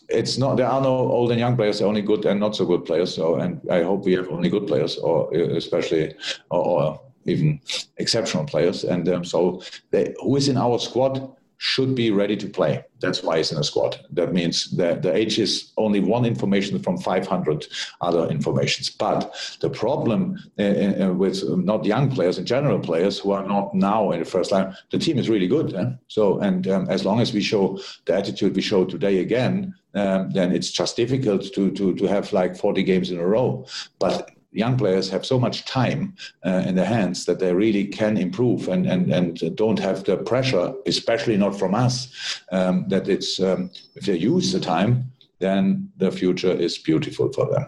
It's 0.10 0.38
not, 0.40 0.56
there 0.58 0.68
are 0.68 0.82
no 0.82 0.96
old 0.96 1.30
and 1.30 1.40
young 1.40 1.56
players, 1.56 1.82
only 1.82 2.02
good 2.02 2.26
and 2.26 2.40
not 2.40 2.56
so 2.56 2.66
good 2.66 2.86
players. 2.86 3.14
So, 3.14 3.36
and 3.36 3.62
I 3.70 3.84
hope 3.84 4.06
we 4.06 4.14
have 4.14 4.30
only 4.30 4.50
good 4.50 4.66
players, 4.66 4.98
or 4.98 5.32
especially, 5.34 6.16
or, 6.50 6.66
or 6.66 7.02
even 7.26 7.60
exceptional 7.98 8.46
players. 8.46 8.84
And 8.84 9.08
um, 9.10 9.24
so, 9.24 9.62
they, 9.92 10.16
who 10.24 10.36
is 10.38 10.48
in 10.48 10.58
our 10.58 10.80
squad? 10.80 11.36
Should 11.58 11.96
be 11.96 12.12
ready 12.12 12.36
to 12.38 12.48
play. 12.48 12.84
That's 13.00 13.24
why 13.24 13.38
he's 13.38 13.52
in 13.52 13.58
a 13.58 13.64
squad. 13.64 14.00
That 14.12 14.34
means 14.34 14.72
that 14.78 15.02
the 15.02 15.14
age 15.14 15.38
is 15.40 15.72
only 15.78 16.00
one 16.00 16.26
information 16.26 16.80
from 16.80 16.98
500 16.98 17.68
other 18.02 18.28
informations. 18.30 18.90
But 18.90 19.36
the 19.62 19.70
problem 19.70 20.38
uh, 20.60 20.64
uh, 20.64 21.14
with 21.14 21.44
not 21.58 21.86
young 21.86 22.10
players 22.10 22.38
and 22.38 22.48
general 22.48 22.80
players 22.80 23.20
who 23.20 23.32
are 23.32 23.46
not 23.46 23.74
now 23.76 24.12
in 24.12 24.20
the 24.20 24.26
first 24.26 24.52
line, 24.52 24.76
the 24.92 25.00
team 25.00 25.18
is 25.18 25.30
really 25.30 25.48
good. 25.48 25.74
Eh? 25.74 25.92
So, 26.08 26.40
and 26.40 26.68
um, 26.68 26.88
as 26.90 27.06
long 27.06 27.20
as 27.20 27.34
we 27.34 27.42
show 27.42 27.80
the 28.06 28.16
attitude 28.16 28.56
we 28.56 28.62
show 28.62 28.86
today 28.86 29.20
again, 29.20 29.76
um, 29.94 30.32
then 30.32 30.52
it's 30.52 30.72
just 30.72 30.98
difficult 30.98 31.54
to, 31.54 31.72
to, 31.72 31.96
to 31.96 32.06
have 32.06 32.34
like 32.34 32.58
40 32.58 32.84
games 32.84 33.12
in 33.12 33.20
a 33.20 33.26
row. 33.26 33.66
But 34.00 34.30
young 34.56 34.78
players 34.78 35.10
have 35.10 35.26
so 35.26 35.40
much 35.40 35.66
time 35.66 36.16
uh, 36.46 36.64
in 36.66 36.76
their 36.76 36.86
hands 36.86 37.26
that 37.26 37.40
they 37.40 37.54
really 37.54 37.86
can 37.86 38.18
improve 38.18 38.68
and, 38.70 38.86
and, 38.86 39.12
and 39.12 39.56
don't 39.56 39.80
have 39.80 40.04
the 40.04 40.18
pressure, 40.18 40.74
especially 40.86 41.38
not 41.38 41.58
from 41.58 41.76
us, 41.76 42.42
um, 42.52 42.86
that 42.88 43.08
it's 43.10 43.40
um, 43.40 43.70
if 43.96 44.06
they 44.06 44.16
use 44.16 44.52
the 44.52 44.60
time, 44.60 45.12
then 45.40 45.92
the 45.98 46.12
future 46.12 46.52
is 46.52 46.78
beautiful 46.78 47.32
for 47.34 47.50
them. 47.52 47.68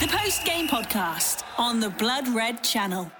The 0.00 0.08
post 0.08 0.44
game 0.44 0.68
podcast 0.68 1.42
on 1.58 1.80
the 1.80 1.90
Blood 1.90 2.28
Red 2.28 2.62
channel. 2.62 3.10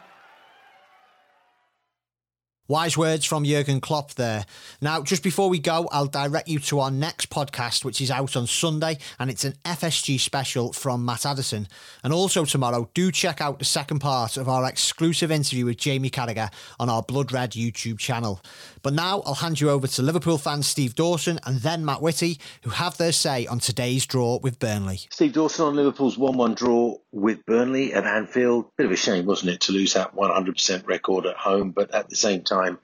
Wise 2.68 2.98
words 2.98 3.24
from 3.24 3.44
Jurgen 3.44 3.80
Klopp 3.80 4.14
there. 4.14 4.44
Now, 4.80 5.00
just 5.00 5.22
before 5.22 5.48
we 5.48 5.60
go, 5.60 5.88
I'll 5.92 6.08
direct 6.08 6.48
you 6.48 6.58
to 6.58 6.80
our 6.80 6.90
next 6.90 7.30
podcast, 7.30 7.84
which 7.84 8.00
is 8.00 8.10
out 8.10 8.34
on 8.34 8.48
Sunday, 8.48 8.98
and 9.20 9.30
it's 9.30 9.44
an 9.44 9.54
FSG 9.64 10.18
special 10.18 10.72
from 10.72 11.04
Matt 11.04 11.24
Addison. 11.24 11.68
And 12.02 12.12
also 12.12 12.44
tomorrow, 12.44 12.90
do 12.92 13.12
check 13.12 13.40
out 13.40 13.60
the 13.60 13.64
second 13.64 14.00
part 14.00 14.36
of 14.36 14.48
our 14.48 14.64
exclusive 14.68 15.30
interview 15.30 15.66
with 15.66 15.76
Jamie 15.76 16.10
Carragher 16.10 16.52
on 16.80 16.90
our 16.90 17.04
Blood 17.04 17.30
Red 17.30 17.52
YouTube 17.52 18.00
channel. 18.00 18.40
But 18.86 18.94
now 18.94 19.20
I'll 19.26 19.34
hand 19.34 19.60
you 19.60 19.70
over 19.70 19.88
to 19.88 20.02
Liverpool 20.02 20.38
fan 20.38 20.62
Steve 20.62 20.94
Dawson 20.94 21.40
and 21.44 21.58
then 21.58 21.84
Matt 21.84 22.00
Whitty, 22.00 22.38
who 22.62 22.70
have 22.70 22.96
their 22.96 23.10
say 23.10 23.44
on 23.44 23.58
today's 23.58 24.06
draw 24.06 24.38
with 24.40 24.60
Burnley. 24.60 25.00
Steve 25.10 25.32
Dawson 25.32 25.66
on 25.66 25.74
Liverpool's 25.74 26.16
1 26.16 26.36
1 26.36 26.54
draw 26.54 26.96
with 27.10 27.44
Burnley 27.46 27.92
at 27.92 28.06
Anfield. 28.06 28.70
Bit 28.76 28.86
of 28.86 28.92
a 28.92 28.96
shame, 28.96 29.26
wasn't 29.26 29.50
it, 29.50 29.62
to 29.62 29.72
lose 29.72 29.94
that 29.94 30.14
100% 30.14 30.86
record 30.86 31.26
at 31.26 31.34
home, 31.34 31.72
but 31.72 31.92
at 31.92 32.08
the 32.08 32.14
same 32.14 32.42
time. 32.42 32.78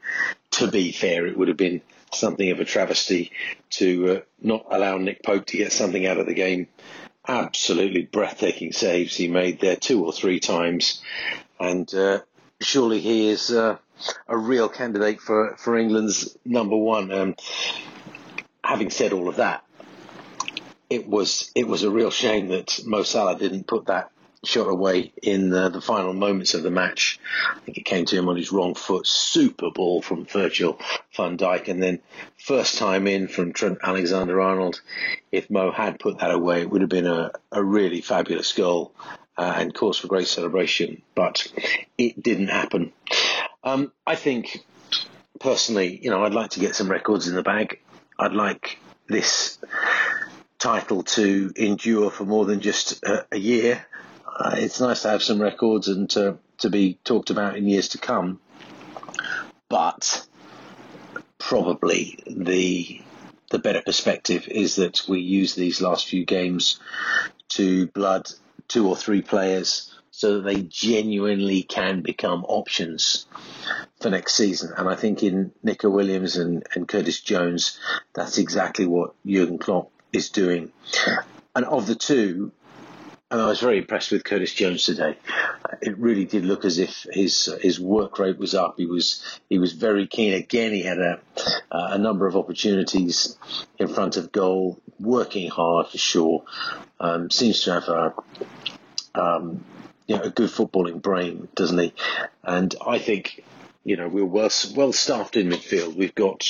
To 0.54 0.66
be 0.66 0.90
fair, 0.90 1.25
it 1.25 1.38
would 1.38 1.47
have 1.47 1.56
been 1.56 1.82
something 2.12 2.50
of 2.50 2.59
a 2.59 2.64
travesty 2.64 3.30
to 3.71 4.11
uh, 4.11 4.21
not 4.40 4.66
allow 4.73 4.99
Nick 4.99 5.23
Pope 5.23 5.47
to 5.47 5.56
get 5.56 5.73
something 5.73 6.04
out 6.04 6.18
of 6.18 6.26
the 6.26 6.35
game. 6.35 6.66
Absolutely 7.28 8.02
breathtaking 8.02 8.73
saves 8.73 9.14
he 9.14 9.28
made 9.28 9.61
there 9.61 9.76
two 9.76 10.04
or 10.04 10.12
three 10.12 10.40
times, 10.40 11.00
and 11.61 11.94
uh, 11.94 12.23
surely 12.61 12.99
he 12.99 13.28
is 13.28 13.52
uh, 13.52 13.78
a 14.28 14.37
real 14.37 14.68
candidate 14.68 15.21
for, 15.21 15.56
for 15.59 15.76
England's 15.76 16.37
number 16.44 16.76
one. 16.76 17.12
Um, 17.12 17.37
having 18.64 18.90
said 18.90 19.12
all 19.12 19.28
of 19.28 19.37
that, 19.37 19.64
it 20.90 21.09
was 21.09 21.50
it 21.54 21.66
was 21.66 21.82
a 21.82 21.90
real 21.90 22.11
shame 22.11 22.49
that 22.49 22.80
Mo 22.85 23.02
Salah 23.02 23.38
didn't 23.38 23.66
put 23.66 23.87
that 23.87 24.11
shot 24.44 24.68
away 24.68 25.12
in 25.23 25.50
the, 25.50 25.68
the, 25.68 25.80
final 25.80 26.12
moments 26.12 26.54
of 26.54 26.62
the 26.62 26.71
match. 26.71 27.21
I 27.54 27.61
think 27.61 27.78
it 27.78 27.85
came 27.85 28.04
to 28.06 28.16
him 28.16 28.28
on 28.28 28.37
his 28.37 28.50
wrong 28.50 28.75
foot. 28.75 29.06
Super 29.06 29.71
ball 29.71 30.02
from 30.02 30.26
Virgil 30.26 30.80
van 31.16 31.37
Dijk. 31.37 31.68
And 31.68 31.80
then 31.82 32.00
first 32.38 32.76
time 32.76 33.06
in 33.06 33.28
from 33.28 33.52
Trent 33.52 33.78
Alexander 33.82 34.40
Arnold. 34.40 34.80
If 35.30 35.49
Mo 35.49 35.71
had 35.71 36.00
put 36.00 36.18
that 36.18 36.32
away, 36.32 36.62
it 36.62 36.71
would 36.71 36.80
have 36.80 36.90
been 36.90 37.06
a, 37.06 37.30
a 37.52 37.62
really 37.62 38.00
fabulous 38.00 38.52
goal 38.52 38.92
uh, 39.38 39.54
and 39.56 39.73
cause 39.73 39.99
for 39.99 40.09
great 40.09 40.26
celebration. 40.26 41.02
But 41.14 41.47
it 41.97 42.21
didn't 42.21 42.49
happen. 42.49 42.92
Um, 43.64 43.92
I 44.07 44.16
think 44.16 44.64
personally, 45.40 45.99
you 46.02 46.11
know, 46.11 46.25
I'd 46.25 46.35
like 46.35 46.50
to 46.50 46.61
get 46.61 46.75
some 46.75 46.90
records 46.90 47.28
in 47.28 47.35
the 47.35 47.42
bag. 47.42 47.78
I'd 48.19 48.33
like 48.33 48.78
this 49.09 49.59
title 50.59 51.02
to 51.02 51.52
endure 51.57 52.11
for 52.11 52.25
more 52.25 52.45
than 52.45 52.61
just 52.61 53.02
a, 53.04 53.26
a 53.33 53.38
year 53.38 53.85
uh, 54.35 54.54
it's 54.57 54.81
nice 54.81 55.02
to 55.02 55.11
have 55.11 55.23
some 55.23 55.40
records 55.40 55.88
and 55.88 56.09
to, 56.11 56.38
to 56.59 56.71
be 56.71 56.99
talked 57.04 57.31
about 57.31 57.57
in 57.57 57.69
years 57.69 57.88
to 57.88 57.99
come. 57.99 58.40
But 59.69 60.26
probably 61.38 62.19
the 62.26 63.00
the 63.50 63.59
better 63.59 63.83
perspective 63.83 64.49
is 64.49 64.76
that 64.76 65.02
we 65.07 65.21
use 65.21 65.54
these 65.54 65.83
last 65.83 66.09
few 66.09 66.25
games 66.25 66.81
to 67.49 67.87
blood 67.88 68.26
two 68.66 68.88
or 68.88 68.97
three 68.97 69.21
players 69.21 69.91
so 70.12 70.35
that 70.35 70.45
they 70.45 70.62
genuinely 70.62 71.62
can 71.62 72.02
become 72.02 72.45
options 72.45 73.26
for 74.00 74.11
next 74.11 74.35
season. 74.35 74.73
And 74.76 74.88
I 74.88 74.95
think 74.95 75.23
in 75.23 75.52
Neco 75.62 75.88
Williams 75.88 76.37
and, 76.37 76.64
and 76.75 76.87
Curtis 76.87 77.21
Jones, 77.21 77.81
that's 78.12 78.37
exactly 78.37 78.87
what 78.87 79.14
Jurgen 79.26 79.59
Klopp 79.59 79.90
is 80.12 80.28
doing. 80.28 80.71
And 81.57 81.64
of 81.64 81.87
the 81.87 81.95
two, 81.95 82.52
and 83.31 83.40
I 83.40 83.47
was 83.47 83.61
very 83.61 83.78
impressed 83.78 84.12
with 84.12 84.25
Curtis 84.25 84.52
Jones 84.52 84.85
today. 84.85 85.16
It 85.81 85.97
really 85.97 86.26
did 86.26 86.45
look 86.45 86.66
as 86.66 86.78
if 86.78 87.07
his 87.11 87.47
his 87.62 87.81
work 87.81 88.19
rate 88.19 88.38
was 88.38 88.54
up. 88.54 88.75
He 88.76 88.85
was 88.85 89.25
he 89.49 89.59
was 89.59 89.73
very 89.73 90.07
keen. 90.07 90.35
Again, 90.35 90.73
he 90.73 90.83
had 90.83 90.99
a 90.99 91.21
a 91.71 91.97
number 91.97 92.26
of 92.26 92.37
opportunities 92.37 93.38
in 93.78 93.88
front 93.88 94.19
of 94.19 94.33
goal, 94.33 94.78
working 95.00 95.49
hard 95.49 95.87
for 95.88 95.97
sure. 95.97 96.45
Um, 97.00 97.31
seems 97.31 97.62
to 97.64 97.73
have 97.73 97.88
a 97.88 98.14
um, 99.14 99.64
you 100.12 100.19
know, 100.19 100.25
a 100.25 100.31
good 100.31 100.50
footballing 100.50 101.00
brain, 101.00 101.49
doesn't 101.54 101.78
he? 101.78 101.95
And 102.42 102.75
I 102.87 102.99
think 102.99 103.45
you 103.85 103.97
know 103.97 104.09
we're 104.09 104.25
well 104.25 104.50
well 104.76 104.92
staffed 104.92 105.37
in 105.37 105.49
midfield. 105.49 105.97
We've 105.97 106.14
got 106.14 106.47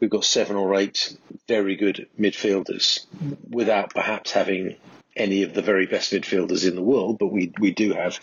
we've 0.00 0.10
got 0.10 0.24
seven 0.24 0.56
or 0.56 0.74
eight 0.74 1.16
very 1.46 1.76
good 1.76 2.08
midfielders 2.18 3.06
without 3.48 3.94
perhaps 3.94 4.30
having 4.32 4.76
any 5.16 5.42
of 5.42 5.54
the 5.54 5.62
very 5.62 5.86
best 5.86 6.12
midfielders 6.12 6.66
in 6.66 6.74
the 6.74 6.82
world, 6.82 7.18
but 7.18 7.26
we 7.26 7.52
we 7.60 7.70
do 7.72 7.92
have 7.92 8.18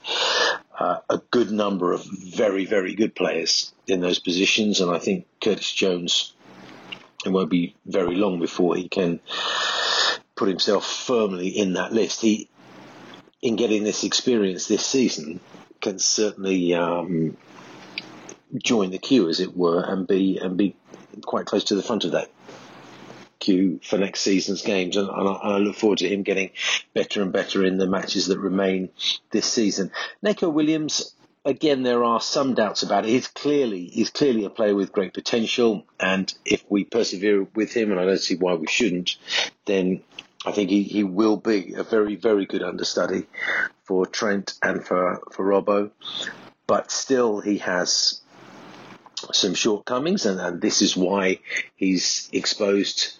uh, 0.77 0.97
a 1.09 1.19
good 1.31 1.51
number 1.51 1.93
of 1.93 2.03
very 2.05 2.65
very 2.65 2.95
good 2.95 3.13
players 3.15 3.73
in 3.85 4.01
those 4.01 4.19
positions, 4.19 4.81
and 4.81 4.91
I 4.91 4.99
think 4.99 5.25
Curtis 5.41 5.71
Jones. 5.71 6.33
It 7.25 7.31
won't 7.31 7.49
be 7.49 7.75
very 7.85 8.15
long 8.15 8.39
before 8.39 8.75
he 8.75 8.87
can 8.87 9.19
put 10.35 10.47
himself 10.47 10.85
firmly 10.85 11.49
in 11.49 11.73
that 11.73 11.91
list. 11.91 12.21
He, 12.21 12.47
in 13.41 13.55
getting 13.55 13.83
this 13.83 14.03
experience 14.03 14.67
this 14.67 14.85
season, 14.85 15.39
can 15.81 15.99
certainly 15.99 16.73
um, 16.73 17.37
join 18.55 18.91
the 18.91 18.97
queue, 18.97 19.29
as 19.29 19.39
it 19.39 19.55
were, 19.55 19.83
and 19.83 20.07
be 20.07 20.37
and 20.37 20.57
be 20.57 20.75
quite 21.21 21.45
close 21.45 21.65
to 21.65 21.75
the 21.75 21.83
front 21.83 22.03
of 22.03 22.11
that 22.11 22.29
queue 23.39 23.79
for 23.83 23.97
next 23.97 24.21
season's 24.21 24.61
games, 24.61 24.97
and, 24.97 25.09
and, 25.09 25.27
I, 25.27 25.31
I, 25.31 25.57
look 25.57 25.75
forward 25.75 25.99
to 25.99 26.09
him 26.09 26.23
getting 26.23 26.51
better 26.93 27.21
and 27.21 27.31
better 27.31 27.63
in 27.63 27.77
the 27.77 27.87
matches 27.87 28.27
that 28.27 28.39
remain 28.39 28.89
this 29.31 29.45
season. 29.45 29.91
Neco 30.21 30.49
Williams. 30.49 31.13
Again, 31.45 31.81
there 31.81 32.03
are 32.03 32.19
some 32.19 32.55
doubts 32.55 32.83
about 32.83 33.05
it. 33.05 33.09
He's 33.09 33.29
clearly 33.29 33.85
he's 33.85 34.09
clearly 34.09 34.43
a 34.43 34.49
player 34.49 34.75
with 34.75 34.91
great 34.91 35.13
potential, 35.13 35.85
and 35.97 36.33
if 36.43 36.61
we 36.67 36.83
persevere 36.83 37.47
with 37.55 37.71
him, 37.71 37.89
and 37.89 38.01
I 38.01 38.05
don't 38.05 38.19
see 38.19 38.35
why 38.35 38.55
we 38.55 38.67
shouldn't, 38.67 39.15
then 39.63 40.03
I 40.47 40.53
think 40.53 40.69
he, 40.69 40.83
he 40.83 41.03
will 41.03 41.35
be 41.35 41.73
a 41.73 41.83
very 41.83 42.15
very 42.15 42.45
good 42.45 42.63
understudy 42.63 43.25
for 43.83 44.05
Trent 44.05 44.53
and 44.63 44.85
for 44.85 45.21
for 45.33 45.45
Robbo. 45.45 45.91
But 46.65 46.89
still, 46.89 47.41
he 47.41 47.57
has 47.57 48.21
some 49.33 49.55
shortcomings, 49.55 50.25
and, 50.25 50.39
and 50.39 50.61
this 50.61 50.81
is 50.81 50.95
why 50.95 51.39
he's 51.75 52.29
exposed 52.31 53.17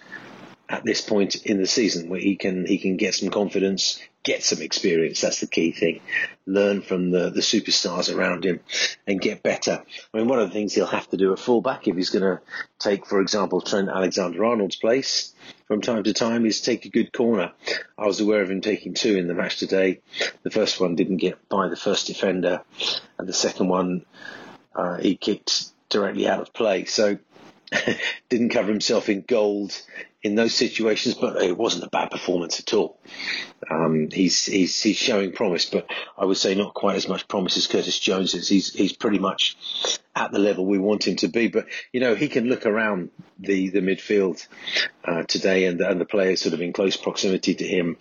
at 0.70 0.84
this 0.84 1.02
point 1.02 1.36
in 1.46 1.58
the 1.58 1.68
season 1.68 2.10
where 2.10 2.20
he 2.20 2.36
can 2.36 2.66
he 2.66 2.78
can 2.78 2.98
get 2.98 3.16
some 3.16 3.30
confidence, 3.30 4.02
get 4.24 4.44
some 4.44 4.62
experience. 4.62 5.22
That's 5.22 5.40
the 5.40 5.48
key 5.48 5.72
thing. 5.72 6.02
Learn 6.46 6.82
from 6.82 7.12
the, 7.12 7.30
the 7.30 7.42
superstars 7.42 8.14
around 8.14 8.46
him 8.46 8.60
and 9.06 9.22
get 9.22 9.44
better. 9.44 9.84
I 10.14 10.18
mean, 10.18 10.28
one 10.28 10.40
of 10.40 10.50
the 10.50 10.54
things 10.54 10.74
he'll 10.74 10.86
have 10.88 11.10
to 11.12 11.18
do 11.18 11.32
at 11.32 11.40
fullback 11.40 11.88
if 11.88 11.96
he's 11.96 12.10
going 12.10 12.24
to 12.24 12.42
take, 12.80 13.06
for 13.06 13.22
example, 13.22 13.62
Trent 13.62 13.90
Alexander 13.90 14.44
Arnold's 14.44 14.76
place 14.76 15.34
from 15.68 15.82
time 15.82 16.04
to 16.04 16.14
time 16.14 16.46
is 16.46 16.62
take 16.62 16.86
a 16.86 16.90
good 16.90 17.14
corner. 17.14 17.54
I 17.98 18.06
was 18.06 18.20
aware 18.20 18.42
of 18.42 18.52
him 18.52 18.62
taking 18.62 18.94
two 18.94 19.18
in 19.18 19.28
the 19.28 19.34
match 19.34 19.58
today. 19.58 20.02
The 20.44 20.52
first 20.52 20.80
one 20.82 20.96
didn't 20.96 21.18
get 21.18 21.48
by 21.48 21.70
the 21.70 21.78
first 21.78 22.08
defender, 22.08 22.62
and 23.18 23.28
the 23.28 23.34
second 23.34 23.70
one 23.70 24.06
uh, 24.76 24.98
he 24.98 25.16
kicked 25.16 25.68
directly 25.90 26.28
out 26.28 26.42
of 26.42 26.54
play. 26.54 26.86
So 26.86 27.18
didn't 28.30 28.50
cover 28.50 28.70
himself 28.70 29.10
in 29.10 29.22
gold 29.22 29.82
in 30.24 30.36
those 30.36 30.54
situations, 30.54 31.16
but 31.16 31.42
it 31.42 31.58
wasn't 31.58 31.84
a 31.84 31.90
bad 31.90 32.10
performance 32.10 32.60
at 32.60 32.74
all. 32.74 33.00
Um, 33.70 34.10
he's, 34.12 34.46
he's 34.46 34.82
he's 34.82 34.98
showing 34.98 35.32
promise, 35.32 35.66
but 35.66 35.88
I 36.18 36.26
would 36.26 36.38
say 36.38 36.56
not 36.56 36.74
quite 36.74 36.96
as 36.96 37.08
much 37.08 37.28
promise 37.28 37.58
as 37.58 37.68
Curtis 37.68 38.00
Jones 38.00 38.34
is. 38.34 38.48
He's 38.48 38.74
he's 38.74 38.94
pretty 38.94 39.20
much 39.20 39.58
at 40.16 40.32
the 40.32 40.40
level 40.40 40.66
we 40.66 40.80
want 40.80 41.08
him 41.08 41.16
to 41.18 41.28
be. 41.28 41.48
But 41.48 41.68
you 41.92 42.00
know 42.00 42.16
he 42.16 42.28
can 42.28 42.46
look 42.50 42.66
around 42.66 43.12
the 43.40 43.70
the 43.70 43.82
midfield 43.82 44.48
uh, 45.06 45.24
today 45.24 45.66
and 45.66 45.80
and 45.82 46.02
the 46.02 46.06
players 46.06 46.42
sort 46.42 46.54
of 46.54 46.62
in 46.62 46.74
close 46.74 46.98
proximity 46.98 47.56
to 47.56 47.68
him, 47.68 47.98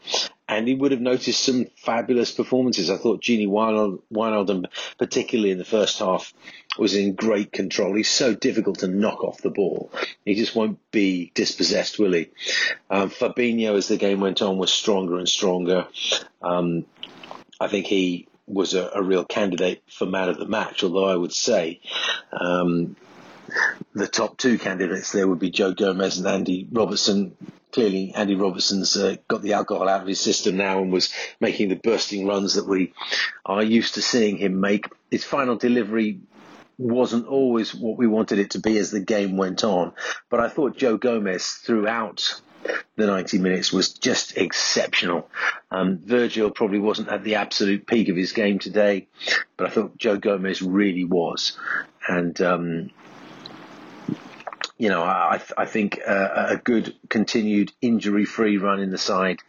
and 0.48 0.68
he 0.68 0.74
would 0.74 0.92
have 0.92 1.00
noticed 1.00 1.42
some 1.42 1.66
fabulous 1.76 2.32
performances. 2.32 2.90
I 2.90 2.96
thought 2.96 3.22
Gini 3.22 3.48
Wijnaldum, 3.48 4.66
particularly 4.98 5.50
in 5.50 5.58
the 5.58 5.64
first 5.64 5.98
half, 5.98 6.32
was 6.78 6.94
in 6.94 7.14
great 7.14 7.52
control. 7.52 7.94
He's 7.94 8.10
so 8.10 8.34
difficult 8.34 8.80
to 8.80 8.88
knock 8.88 9.24
off 9.24 9.42
the 9.42 9.50
ball. 9.50 9.90
He 10.24 10.34
just 10.34 10.54
won't 10.54 10.78
be 10.90 11.32
dispossessed, 11.34 11.98
will? 12.08 12.32
Um, 12.90 13.10
Fabinho, 13.10 13.76
as 13.76 13.88
the 13.88 13.96
game 13.96 14.20
went 14.20 14.42
on, 14.42 14.58
was 14.58 14.72
stronger 14.72 15.18
and 15.18 15.28
stronger. 15.28 15.86
Um, 16.42 16.86
I 17.60 17.68
think 17.68 17.86
he 17.86 18.28
was 18.46 18.74
a, 18.74 18.90
a, 18.94 19.02
real 19.02 19.24
candidate 19.24 19.82
for 19.88 20.06
man 20.06 20.28
of 20.28 20.38
the 20.38 20.46
match, 20.46 20.84
although 20.84 21.06
I 21.06 21.16
would 21.16 21.32
say 21.32 21.80
um, 22.32 22.96
the 23.94 24.06
top 24.06 24.36
two 24.36 24.58
candidates 24.58 25.12
there 25.12 25.26
would 25.26 25.38
be 25.38 25.50
Joe 25.50 25.72
Gomez 25.72 26.18
and 26.18 26.26
Andy 26.26 26.66
Robertson. 26.70 27.36
Clearly, 27.72 28.14
Andy 28.14 28.36
Robertson's 28.36 28.96
uh, 28.96 29.16
got 29.28 29.42
the 29.42 29.52
alcohol 29.52 29.88
out 29.88 30.00
of 30.00 30.06
his 30.06 30.20
system 30.20 30.56
now 30.56 30.80
and 30.80 30.92
was 30.92 31.12
making 31.40 31.68
the 31.68 31.74
bursting 31.74 32.26
runs 32.26 32.54
that 32.54 32.66
we 32.66 32.94
are 33.44 33.62
used 33.62 33.94
to 33.94 34.02
seeing 34.02 34.38
him 34.38 34.60
make. 34.60 34.86
His 35.10 35.24
final 35.24 35.56
delivery 35.56 36.20
wasn't 36.78 37.26
always 37.26 37.74
what 37.74 37.96
we 37.96 38.06
wanted 38.06 38.38
it 38.38 38.50
to 38.50 38.60
be 38.60 38.78
as 38.78 38.90
the 38.90 39.00
game 39.00 39.36
went 39.36 39.64
on, 39.64 39.92
but 40.30 40.40
I 40.40 40.48
thought 40.48 40.76
Joe 40.76 40.96
Gomez 40.96 41.46
throughout 41.46 42.40
the 42.96 43.06
90 43.06 43.38
minutes 43.38 43.72
was 43.72 43.92
just 43.92 44.36
exceptional. 44.36 45.28
Um, 45.70 45.98
Virgil 45.98 46.50
probably 46.50 46.78
wasn't 46.78 47.08
at 47.08 47.22
the 47.22 47.36
absolute 47.36 47.86
peak 47.86 48.08
of 48.08 48.16
his 48.16 48.32
game 48.32 48.58
today, 48.58 49.08
but 49.56 49.68
I 49.68 49.70
thought 49.70 49.96
Joe 49.96 50.16
Gomez 50.16 50.62
really 50.62 51.04
was. 51.04 51.56
And 52.08 52.40
um, 52.40 52.90
you 54.78 54.88
know, 54.90 55.02
I, 55.02 55.40
I 55.56 55.64
think 55.64 56.00
uh, 56.06 56.46
a 56.50 56.56
good 56.56 56.94
continued 57.08 57.72
injury-free 57.80 58.58
run 58.58 58.80
in 58.80 58.90
the 58.90 58.98
side 58.98 59.40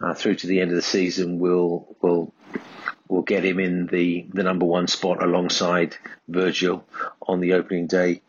uh, 0.00 0.14
through 0.14 0.36
to 0.36 0.46
the 0.46 0.60
end 0.60 0.70
of 0.70 0.76
the 0.76 0.82
season 0.82 1.38
will 1.38 1.96
will 2.00 2.32
will 3.08 3.22
get 3.22 3.44
him 3.44 3.58
in 3.58 3.86
the, 3.86 4.26
the 4.32 4.42
number 4.42 4.66
one 4.66 4.86
spot 4.86 5.22
alongside 5.22 5.96
Virgil 6.28 6.84
on 7.26 7.40
the 7.40 7.54
opening 7.54 7.86
day 7.86 8.22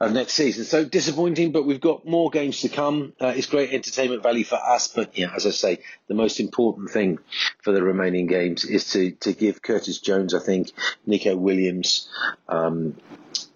of 0.00 0.12
next 0.12 0.34
season. 0.34 0.64
So 0.64 0.84
disappointing, 0.84 1.52
but 1.52 1.64
we've 1.64 1.80
got 1.80 2.06
more 2.06 2.30
games 2.30 2.60
to 2.60 2.68
come. 2.68 3.14
Uh, 3.20 3.32
it's 3.36 3.46
great 3.46 3.72
entertainment 3.72 4.22
value 4.22 4.44
for 4.44 4.56
us, 4.56 4.88
but 4.88 5.18
yeah, 5.18 5.32
as 5.34 5.46
I 5.46 5.50
say, 5.50 5.78
the 6.06 6.14
most 6.14 6.38
important 6.40 6.90
thing 6.90 7.18
for 7.62 7.72
the 7.72 7.82
remaining 7.82 8.26
games 8.26 8.64
is 8.64 8.92
to 8.92 9.12
to 9.12 9.32
give 9.32 9.60
Curtis 9.60 9.98
Jones, 9.98 10.34
I 10.34 10.40
think, 10.40 10.70
Neco 11.04 11.34
Williams, 11.36 12.08
um, 12.48 12.96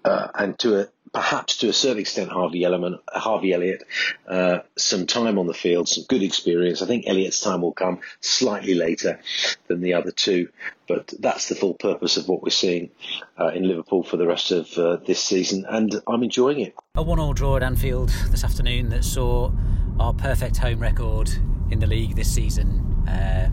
uh, 0.05 0.29
and 0.35 0.59
to 0.61 0.81
a 0.81 0.89
perhaps 1.13 1.59
to 1.59 1.69
a 1.69 1.73
certain 1.73 1.99
extent 1.99 2.31
Harvey, 2.31 2.65
Element, 2.65 3.01
Harvey 3.09 3.53
Elliott 3.53 3.85
uh, 4.27 4.61
some 4.77 5.07
time 5.07 5.39
on 5.39 5.47
the 5.47 5.55
field, 5.55 5.89
some 5.89 6.05
good 6.09 6.23
experience. 6.23 6.83
I 6.83 6.87
think 6.87 7.07
Elliott's 7.07 7.41
time 7.41 7.61
will 7.61 7.73
come 7.73 8.01
slightly 8.21 8.75
later 8.75 9.21
than 9.69 9.83
the 9.83 9.95
other 9.95 10.11
two, 10.11 10.49
but 10.89 11.13
that's 11.19 11.49
the 11.49 11.55
full 11.55 11.75
purpose 11.75 12.17
of 12.17 12.29
what 12.29 12.43
we're 12.43 12.51
seeing 12.51 12.91
uh, 13.39 13.49
in 13.49 13.69
Liverpool 13.69 14.03
for 14.03 14.17
the 14.17 14.27
rest 14.27 14.51
of 14.53 14.73
uh, 14.79 14.97
this 14.97 15.23
season, 15.23 15.67
and 15.69 16.01
I'm 16.07 16.23
enjoying 16.23 16.61
it. 16.61 16.75
A 16.95 17.03
one-all 17.03 17.35
draw 17.35 17.57
at 17.57 17.63
Anfield 17.63 18.09
this 18.31 18.45
afternoon 18.45 18.89
that 18.89 19.05
saw 19.05 19.53
our 20.01 20.15
perfect 20.15 20.57
home 20.57 20.81
record 20.81 21.31
in 21.71 21.79
the 21.79 21.87
league 21.87 22.17
this 22.17 22.33
season 22.33 23.05
uh, 23.09 23.51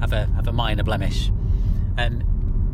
have 0.00 0.12
a 0.12 0.26
have 0.26 0.46
a 0.46 0.52
minor 0.52 0.82
blemish. 0.82 1.30
and 1.96 2.24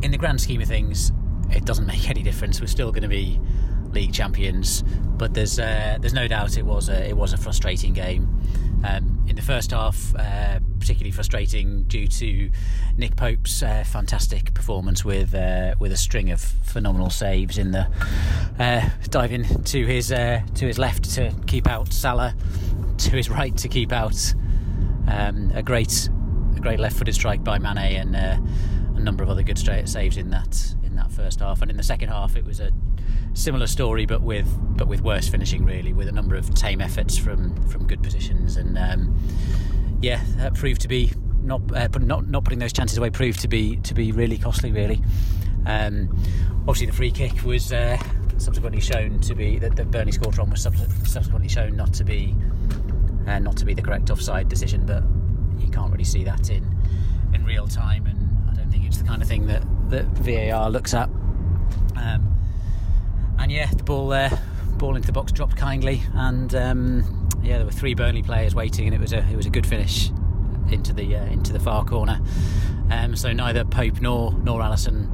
in 0.03 0.11
the 0.11 0.19
grand 0.19 0.39
scheme 0.39 0.61
of 0.61 0.69
things, 0.69 1.13
it 1.51 1.65
doesn't 1.65 1.87
make 1.87 2.11
any 2.11 2.23
difference. 2.23 2.61
We're 2.61 2.67
still 2.67 2.93
going 2.93 3.03
to 3.03 3.09
be 3.09 3.41
league 3.95 4.13
champions. 4.13 4.83
But 5.17 5.35
there's 5.35 5.59
uh, 5.59 5.99
there's 6.01 6.15
no 6.15 6.29
doubt 6.29 6.59
it 6.59 6.67
was 6.67 6.89
a, 6.89 7.09
it 7.09 7.17
was 7.17 7.33
a 7.33 7.37
frustrating 7.37 7.95
game. 7.95 8.29
Um, 8.85 9.25
in 9.27 9.37
the 9.37 9.43
first 9.43 9.71
half, 9.71 10.15
uh, 10.15 10.61
particularly 10.79 11.11
frustrating 11.11 11.85
due 11.85 12.07
to 12.07 12.51
Nick 12.99 13.17
Pope's 13.17 13.63
uh, 13.63 13.83
fantastic 13.87 14.53
performance 14.53 15.05
with 15.05 15.35
uh, 15.35 15.75
with 15.79 15.93
a 15.93 15.97
string 15.97 16.31
of 16.31 16.41
phenomenal 16.41 17.09
saves 17.09 17.57
in 17.57 17.71
the 17.71 17.89
uh, 18.59 18.91
diving 19.09 19.45
to 19.65 19.87
his 19.87 20.13
uh, 20.13 20.43
to 20.57 20.67
his 20.67 20.79
left 20.79 21.05
to 21.15 21.33
keep 21.47 21.67
out 21.67 21.93
Salah, 21.95 22.35
to 22.99 23.11
his 23.11 23.31
right 23.31 23.57
to 23.57 23.69
keep 23.69 23.93
out 23.93 24.35
um, 25.09 25.51
a 25.55 25.63
great 25.63 26.11
a 26.55 26.61
great 26.61 26.79
left-footed 26.79 27.15
strike 27.15 27.43
by 27.43 27.59
Mane 27.59 27.79
and 27.79 28.15
a 28.15 29.01
number 29.01 29.23
of 29.23 29.31
other 29.31 29.43
good 29.43 29.59
straight 29.59 29.89
saves 29.89 30.17
in 30.17 30.31
that 30.31 30.75
in 30.83 30.97
that 30.97 31.11
first 31.11 31.41
half. 31.41 31.63
And 31.63 31.71
in 31.71 31.77
the 31.77 31.83
second 31.83 32.09
half, 32.09 32.37
it 32.37 32.45
was 32.45 32.61
a 32.61 32.71
similar 33.35 33.67
story, 33.67 34.07
but 34.07 34.23
with 34.23 34.47
but 34.77 34.89
with 34.89 35.03
worse 35.03 35.29
finishing 35.29 35.65
really, 35.65 35.93
with 35.93 36.09
a 36.09 36.13
number 36.13 36.37
of 36.37 36.55
tame 36.55 36.81
efforts 36.81 37.17
from 37.17 37.55
from 37.69 37.87
good 37.87 38.03
positions, 38.03 38.57
and 38.57 38.79
um, 38.79 39.19
yeah, 40.01 40.23
that 40.37 40.55
proved 40.55 40.81
to 40.83 40.89
be 40.89 41.13
not 41.43 41.61
uh, 41.75 41.89
not 42.01 42.29
not 42.29 42.45
putting 42.45 42.59
those 42.59 42.73
chances 42.73 42.99
away 42.99 43.11
proved 43.11 43.41
to 43.41 43.49
be 43.49 43.77
to 43.77 43.95
be 43.95 44.13
really 44.13 44.39
costly. 44.39 44.73
Really, 44.73 45.03
um, 45.67 46.09
obviously 46.67 46.87
the 46.87 46.93
free 46.93 47.11
kick 47.11 47.45
was 47.45 47.73
uh, 47.73 47.99
subsequently 48.39 48.81
shown 48.81 49.21
to 49.21 49.35
be 49.35 49.59
that, 49.59 49.77
that 49.77 49.91
Burnley 49.91 50.13
scored 50.13 50.35
from 50.35 50.51
was 50.51 50.63
subsequently 50.63 51.49
shown 51.49 51.77
not 51.77 51.93
to 51.95 52.05
be 52.05 52.35
uh, 53.27 53.39
not 53.39 53.57
to 53.59 53.65
be 53.65 53.75
the 53.75 53.83
correct 53.83 54.11
offside 54.11 54.49
decision, 54.49 54.87
but 54.87 55.03
you 55.59 55.71
can't 55.71 55.91
really 55.91 56.05
see 56.05 56.25
that 56.25 56.51
in 56.51 56.65
in 57.35 57.45
real 57.45 57.67
time, 57.67 58.07
and 58.07 58.51
I 58.51 58.55
don't 58.55 58.71
think 58.71 58.85
it's 58.85 58.99
the 58.99 59.05
kind 59.05 59.23
of 59.23 59.29
thing 59.29 59.47
that 59.47 59.63
that 59.91 60.07
VAR 60.07 60.71
looks 60.71 60.95
at. 60.95 61.09
Um, 61.97 62.34
and 63.39 63.51
yeah, 63.51 63.67
the 63.67 63.83
ball 63.83 64.09
there, 64.09 64.31
uh, 64.33 64.39
ball 64.77 64.97
into 64.97 65.07
the 65.07 65.13
box 65.13 65.33
dropped 65.33 65.57
kindly, 65.57 66.03
and 66.15 66.55
um, 66.55 67.29
yeah, 67.43 67.57
there 67.57 67.67
were 67.67 67.73
three 67.73 67.95
Burnley 67.95 68.23
players 68.23 68.55
waiting, 68.55 68.87
and 68.87 68.95
it 68.95 69.01
was 69.01 69.13
a 69.13 69.19
it 69.31 69.37
was 69.37 69.47
a 69.47 69.51
good 69.51 69.67
finish 69.67 70.11
into 70.71 70.93
the 70.93 71.17
uh, 71.17 71.25
into 71.27 71.53
the 71.53 71.61
far 71.61 71.85
corner. 71.85 72.21
Um, 72.91 73.17
so 73.17 73.33
neither 73.33 73.65
Pope 73.65 74.01
nor 74.01 74.33
nor 74.33 74.61
Alisson 74.61 75.09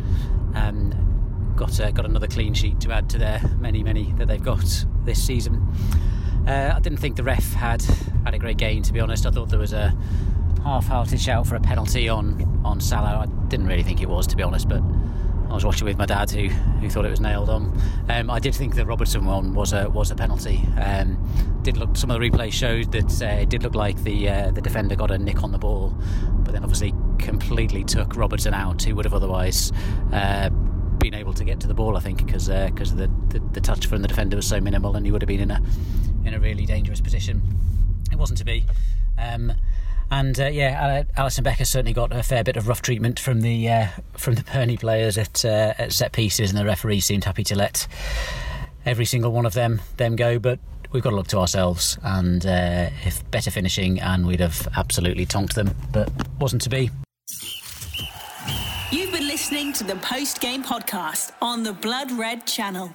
um, 0.55 1.55
got 1.57 1.79
uh, 1.81 1.91
got 1.91 2.05
another 2.05 2.27
clean 2.27 2.55
sheet 2.55 2.81
to 2.81 2.93
add 2.93 3.09
to 3.11 3.19
their 3.19 3.41
many 3.59 3.83
many 3.83 4.13
that 4.13 4.29
they've 4.29 4.43
got 4.43 4.85
this 5.05 5.23
season. 5.23 5.67
Uh, 6.47 6.73
I 6.75 6.81
didn't 6.81 6.99
think 6.99 7.17
the 7.17 7.23
ref 7.23 7.53
had 7.53 7.83
had 8.25 8.35
a 8.35 8.39
great 8.39 8.57
game 8.57 8.83
to 8.83 8.93
be 8.93 9.01
honest. 9.01 9.27
I 9.27 9.31
thought 9.31 9.51
there 9.51 9.59
was 9.59 9.73
a 9.73 9.97
half-hearted 10.65 11.21
shout 11.21 11.47
for 11.47 11.57
a 11.57 11.61
penalty 11.61 12.09
on 12.09 12.61
on 12.65 12.81
Salah. 12.81 13.27
I 13.27 13.49
didn't 13.49 13.67
really 13.67 13.83
think 13.83 14.03
it 14.03 14.09
was 14.09 14.27
to 14.29 14.37
be 14.37 14.43
honest, 14.43 14.69
but 14.69 14.83
I 15.51 15.55
was 15.55 15.65
watching 15.65 15.87
with 15.87 15.99
my 15.99 16.07
dad, 16.07 16.31
who 16.31 16.49
who 16.49 16.89
thought 16.89 17.05
it 17.05 17.11
was 17.11 17.21
nailed 17.21 17.51
on. 17.51 17.77
Um, 18.09 18.31
I 18.31 18.39
did 18.39 18.55
think 18.55 18.77
the 18.77 18.87
Robertson 18.87 19.25
one 19.25 19.53
was 19.53 19.73
a 19.73 19.91
was 19.91 20.11
a 20.11 20.15
penalty. 20.15 20.65
Um, 20.81 21.19
did 21.63 21.77
look 21.77 21.97
some 21.97 22.11
of 22.11 22.21
the 22.21 22.31
replays 22.31 22.53
showed 22.53 22.93
that 22.93 23.23
uh, 23.23 23.43
it 23.43 23.49
did 23.51 23.65
look 23.65 23.75
like 23.75 24.03
the 24.05 24.29
uh, 24.29 24.51
the 24.53 24.61
defender 24.61 24.95
got 24.95 25.11
a 25.11 25.19
nick 25.19 25.43
on 25.43 25.51
the 25.51 25.59
ball, 25.59 25.95
but 26.45 26.53
then 26.53 26.63
obviously 26.63 26.95
completely 27.19 27.83
took 27.83 28.15
Robertson 28.15 28.55
out, 28.55 28.83
who 28.83 28.95
would 28.95 29.05
have 29.05 29.15
otherwise. 29.15 29.73
Uh, 30.13 30.51
been 30.99 31.15
able 31.15 31.33
to 31.33 31.45
get 31.45 31.59
to 31.59 31.67
the 31.67 31.73
ball, 31.73 31.97
I 31.97 32.01
think, 32.01 32.25
because 32.25 32.49
because 32.49 32.93
uh, 32.93 32.97
the, 32.97 33.11
the, 33.31 33.39
the 33.55 33.61
touch 33.61 33.87
from 33.87 34.03
the 34.03 34.09
defender 34.09 34.37
was 34.37 34.47
so 34.47 34.61
minimal, 34.61 34.97
and 34.97 35.07
he 35.07 35.11
would 35.11 35.23
have 35.23 35.29
been 35.29 35.41
in 35.41 35.51
a 35.51 35.63
in 36.25 36.35
a 36.35 36.39
really 36.39 36.67
dangerous 36.67 37.01
position. 37.01 37.43
It 38.13 38.17
wasn't 38.17 38.39
to 38.39 38.45
be. 38.45 38.67
Um, 39.19 39.53
and 40.11 40.39
uh, 40.41 40.47
yeah, 40.47 41.05
Alisson 41.17 41.45
Becker 41.45 41.65
certainly 41.65 41.93
got 41.93 42.13
a 42.13 42.23
fair 42.23 42.43
bit 42.43 42.57
of 42.57 42.69
rough 42.69 42.83
treatment 42.83 43.19
from 43.19 43.41
the 43.41 43.69
uh, 43.69 43.87
from 44.17 44.35
the 44.35 44.43
Burnley 44.43 44.77
players 44.77 45.17
at, 45.19 45.45
uh, 45.45 45.75
at 45.79 45.93
set 45.93 46.13
pieces, 46.13 46.51
and 46.51 46.59
the 46.59 46.65
referee 46.65 47.01
seemed 47.01 47.25
happy 47.25 47.45
to 47.45 47.55
let 47.55 47.87
every 48.85 49.05
single 49.05 49.33
one 49.33 49.47
of 49.47 49.55
them 49.55 49.81
them 49.97 50.17
go. 50.17 50.39
But 50.39 50.59
we've 50.93 51.03
got 51.03 51.11
to 51.11 51.17
look 51.17 51.29
to 51.29 51.39
ourselves, 51.39 51.99
and 52.03 52.45
uh, 52.45 52.91
if 53.05 53.29
better 53.31 53.51
finishing, 53.51 54.01
and 54.01 54.27
we'd 54.27 54.41
have 54.41 54.69
absolutely 54.77 55.27
tonked 55.27 55.55
them, 55.55 55.75
but 55.93 56.11
wasn't 56.39 56.63
to 56.63 56.71
be. 56.71 56.91
You've 58.91 59.13
been 59.13 59.29
listening 59.29 59.73
to 59.75 59.85
the 59.85 59.97
post 59.97 60.41
game 60.41 60.65
podcast 60.65 61.31
on 61.41 61.63
the 61.63 61.73
Blood 61.73 62.11
Red 62.11 62.47
Channel. 62.47 62.95